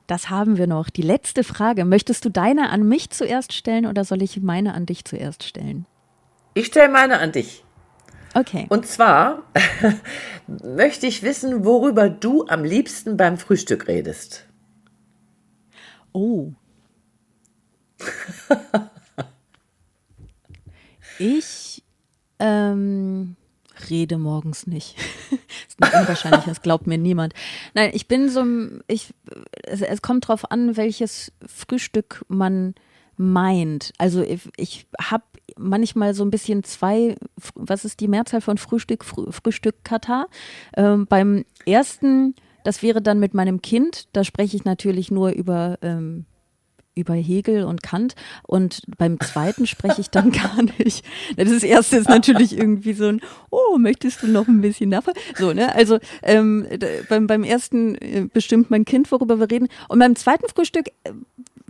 [0.08, 0.89] Das haben wir noch.
[0.89, 1.84] Die letzte Frage.
[1.84, 5.86] Möchtest du deine an mich zuerst stellen oder soll ich meine an dich zuerst stellen?
[6.53, 7.64] Ich stelle meine an dich.
[8.38, 8.68] Okay.
[8.70, 9.42] Und zwar
[10.48, 14.46] möchte ich wissen, worüber du am liebsten beim Frühstück redest.
[16.14, 16.52] Oh.
[21.18, 21.84] ich
[22.38, 23.36] ähm,
[23.90, 24.96] rede morgens nicht.
[25.80, 27.34] das ist unwahrscheinlich, das glaubt mir niemand.
[27.74, 28.46] Nein, ich bin so,
[28.88, 29.16] ich,
[29.64, 32.76] es, es kommt drauf an, welches Frühstück man
[33.18, 33.91] meint.
[33.97, 35.24] Also ich, ich habe
[35.57, 37.15] manchmal so ein bisschen zwei,
[37.55, 40.28] was ist die Mehrzahl von Frühstück, Früh, Frühstück Katar?
[40.76, 45.78] Ähm, beim ersten, das wäre dann mit meinem Kind, da spreche ich natürlich nur über
[45.82, 46.26] ähm,
[46.97, 51.05] über Hegel und Kant und beim zweiten spreche ich dann gar nicht.
[51.38, 55.13] Das erste ist natürlich irgendwie so ein, oh, möchtest du noch ein bisschen nachher?
[55.38, 55.74] So, ne?
[55.76, 56.68] Also ähm,
[57.07, 59.68] beim, beim ersten äh, bestimmt mein Kind, worüber wir reden.
[59.88, 61.11] Und beim zweiten Frühstück, äh,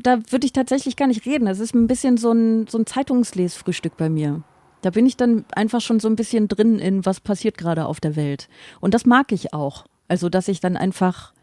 [0.07, 1.45] da würde ich tatsächlich gar nicht reden.
[1.45, 4.41] Das ist ein bisschen so ein, so ein Zeitungslesfrühstück bei mir.
[4.81, 7.99] Da bin ich dann einfach schon so ein bisschen drin in, was passiert gerade auf
[7.99, 8.47] der Welt.
[8.79, 9.85] Und das mag ich auch.
[10.07, 11.33] Also, dass ich dann einfach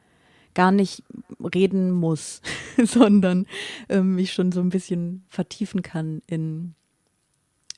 [0.55, 1.03] gar nicht
[1.55, 2.41] reden muss,
[2.83, 3.47] sondern
[3.91, 6.75] äh, mich schon so ein bisschen vertiefen kann in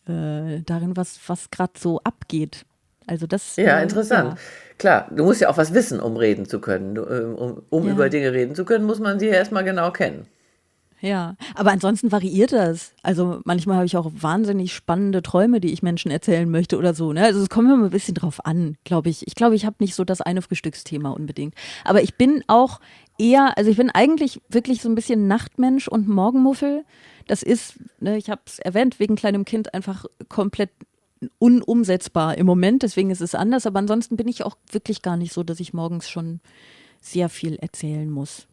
[0.07, 2.65] äh, darin, was, was gerade so abgeht.
[3.09, 3.57] Also das.
[3.57, 4.35] Ja, äh, interessant.
[4.35, 4.39] Ja.
[4.79, 6.95] Klar, du musst ja auch was wissen, um reden zu können.
[6.95, 7.93] Du, ähm, um, um ja.
[7.93, 10.29] über Dinge reden zu können, muss man sie ja erstmal genau kennen.
[11.01, 12.95] Ja, aber ansonsten variiert das.
[13.03, 17.13] Also manchmal habe ich auch wahnsinnig spannende Träume, die ich Menschen erzählen möchte oder so.
[17.13, 17.23] Ne?
[17.23, 19.27] Also es kommt immer ein bisschen drauf an, glaube ich.
[19.27, 21.55] Ich glaube, ich habe nicht so das eine Frühstücksthema unbedingt.
[21.85, 22.81] Aber ich bin auch
[23.19, 26.85] eher, also ich bin eigentlich wirklich so ein bisschen Nachtmensch und Morgenmuffel.
[27.27, 30.71] Das ist, ne, ich habe es erwähnt, wegen kleinem Kind einfach komplett
[31.39, 32.83] unumsetzbar im Moment.
[32.83, 33.67] Deswegen ist es anders.
[33.67, 36.41] Aber ansonsten bin ich auch wirklich gar nicht so, dass ich morgens schon
[37.03, 38.49] sehr viel erzählen muss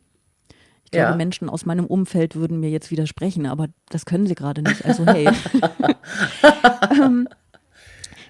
[0.94, 1.16] glaube, ja.
[1.16, 4.86] Menschen aus meinem Umfeld würden mir jetzt widersprechen, aber das können sie gerade nicht.
[4.86, 5.30] Also hey.
[6.92, 7.28] ähm,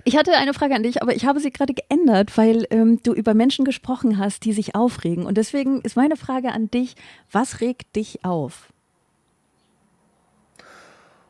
[0.06, 3.14] ich hatte eine Frage an dich, aber ich habe sie gerade geändert, weil ähm, du
[3.14, 5.26] über Menschen gesprochen hast, die sich aufregen.
[5.26, 6.96] Und deswegen ist meine Frage an dich,
[7.32, 8.74] was regt dich auf?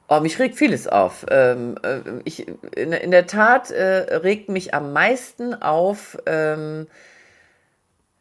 [0.10, 1.26] Oh, mich regt vieles auf.
[1.30, 6.88] Ähm, äh, ich, in, in, der Tat äh, regt mich am meisten auf, ähm,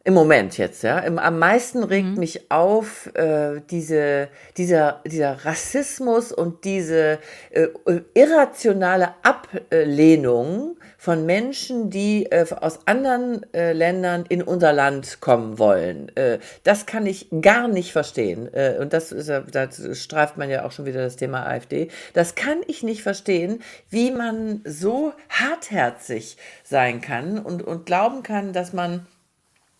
[0.05, 0.99] im Moment jetzt, ja.
[0.99, 2.15] Im, am meisten regt mhm.
[2.15, 4.27] mich auf äh, diese,
[4.57, 7.19] dieser, dieser Rassismus und diese
[7.51, 7.67] äh,
[8.13, 16.13] irrationale Ablehnung von Menschen, die äh, aus anderen äh, Ländern in unser Land kommen wollen.
[16.17, 18.53] Äh, das kann ich gar nicht verstehen.
[18.53, 21.87] Äh, und das, ist, das streift man ja auch schon wieder das Thema AfD.
[22.13, 28.51] Das kann ich nicht verstehen, wie man so hartherzig sein kann und, und glauben kann,
[28.51, 29.07] dass man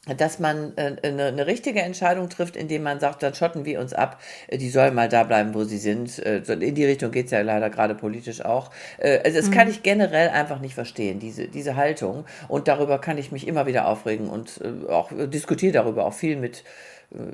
[0.06, 3.94] dass man äh, eine, eine, richtige Entscheidung trifft, indem man sagt, dann schotten wir uns
[3.94, 6.20] ab, äh, die sollen mal da bleiben, wo sie sind.
[6.20, 8.72] Äh, in die Richtung geht's ja leider gerade politisch auch.
[8.98, 9.54] Äh, also das mhm.
[9.54, 12.26] kann ich generell einfach nicht verstehen, diese, diese Haltung.
[12.50, 16.36] Und darüber kann ich mich immer wieder aufregen und äh, auch diskutiere darüber auch viel
[16.36, 16.64] mit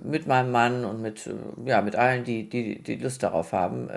[0.03, 1.29] mit meinem Mann und mit,
[1.63, 3.89] ja, mit allen, die, die, die Lust darauf haben.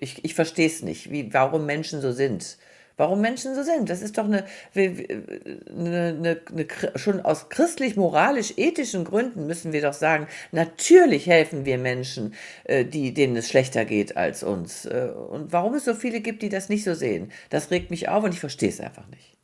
[0.00, 2.58] Ich, ich verstehe es nicht, wie, warum Menschen so sind
[3.00, 3.88] warum Menschen so sind.
[3.88, 4.44] Das ist doch eine,
[4.74, 12.34] eine, eine, eine schon aus christlich-moralisch-ethischen Gründen müssen wir doch sagen, natürlich helfen wir Menschen,
[12.64, 14.84] äh, die, denen es schlechter geht als uns.
[14.84, 18.08] Äh, und warum es so viele gibt, die das nicht so sehen, das regt mich
[18.08, 19.36] auf und ich verstehe es einfach nicht.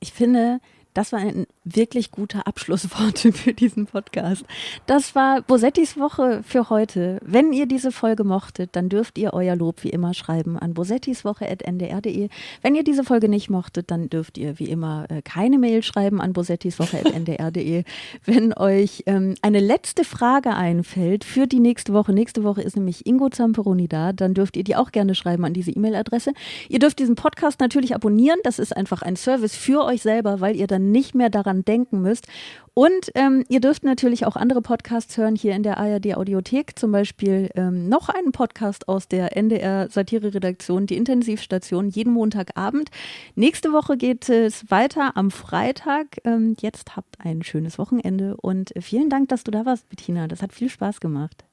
[0.00, 0.58] Ich finde,
[0.94, 4.44] das war ein wirklich guter Abschlussworte für diesen Podcast.
[4.86, 7.18] Das war Bosettis Woche für heute.
[7.24, 12.28] Wenn ihr diese Folge mochtet, dann dürft ihr euer Lob wie immer schreiben an bosettiswoche.ndr.de.
[12.62, 16.20] Wenn ihr diese Folge nicht mochtet, dann dürft ihr wie immer äh, keine Mail schreiben
[16.20, 17.84] an bosettiswoche.ndr.de.
[18.24, 23.04] Wenn euch ähm, eine letzte Frage einfällt für die nächste Woche, nächste Woche ist nämlich
[23.04, 26.32] Ingo Zamperoni da, dann dürft ihr die auch gerne schreiben an diese E-Mail-Adresse.
[26.68, 28.38] Ihr dürft diesen Podcast natürlich abonnieren.
[28.44, 32.02] Das ist einfach ein Service für euch selber, weil ihr dann nicht mehr daran denken
[32.02, 32.26] müsst.
[32.74, 36.90] Und ähm, ihr dürft natürlich auch andere Podcasts hören hier in der ARD Audiothek, zum
[36.90, 42.90] Beispiel ähm, noch einen Podcast aus der NDR Satire-Redaktion, die Intensivstation, jeden Montagabend.
[43.36, 46.18] Nächste Woche geht es weiter am Freitag.
[46.24, 50.26] Ähm, jetzt habt ein schönes Wochenende und vielen Dank, dass du da warst, Bettina.
[50.26, 51.44] Das hat viel Spaß gemacht.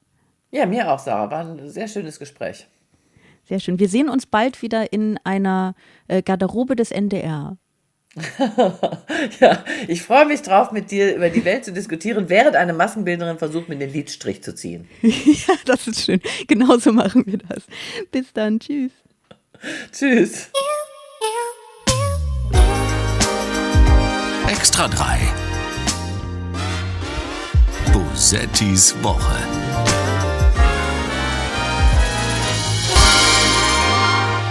[0.49, 1.29] Ja, mir auch, Sarah.
[1.29, 2.67] War ein sehr schönes Gespräch.
[3.45, 3.79] Sehr schön.
[3.79, 5.75] Wir sehen uns bald wieder in einer
[6.07, 7.57] äh, Garderobe des NDR.
[9.39, 13.37] ja, ich freue mich drauf, mit dir über die Welt zu diskutieren, während eine Maskenbildnerin
[13.37, 14.89] versucht, mir den Lidstrich zu ziehen.
[15.01, 16.21] ja, das ist schön.
[16.47, 17.63] Genauso machen wir das.
[18.11, 18.59] Bis dann.
[18.59, 18.91] Tschüss.
[19.91, 20.49] Tschüss.
[24.47, 25.19] Extra 3.
[27.93, 30.10] Bosettis Woche.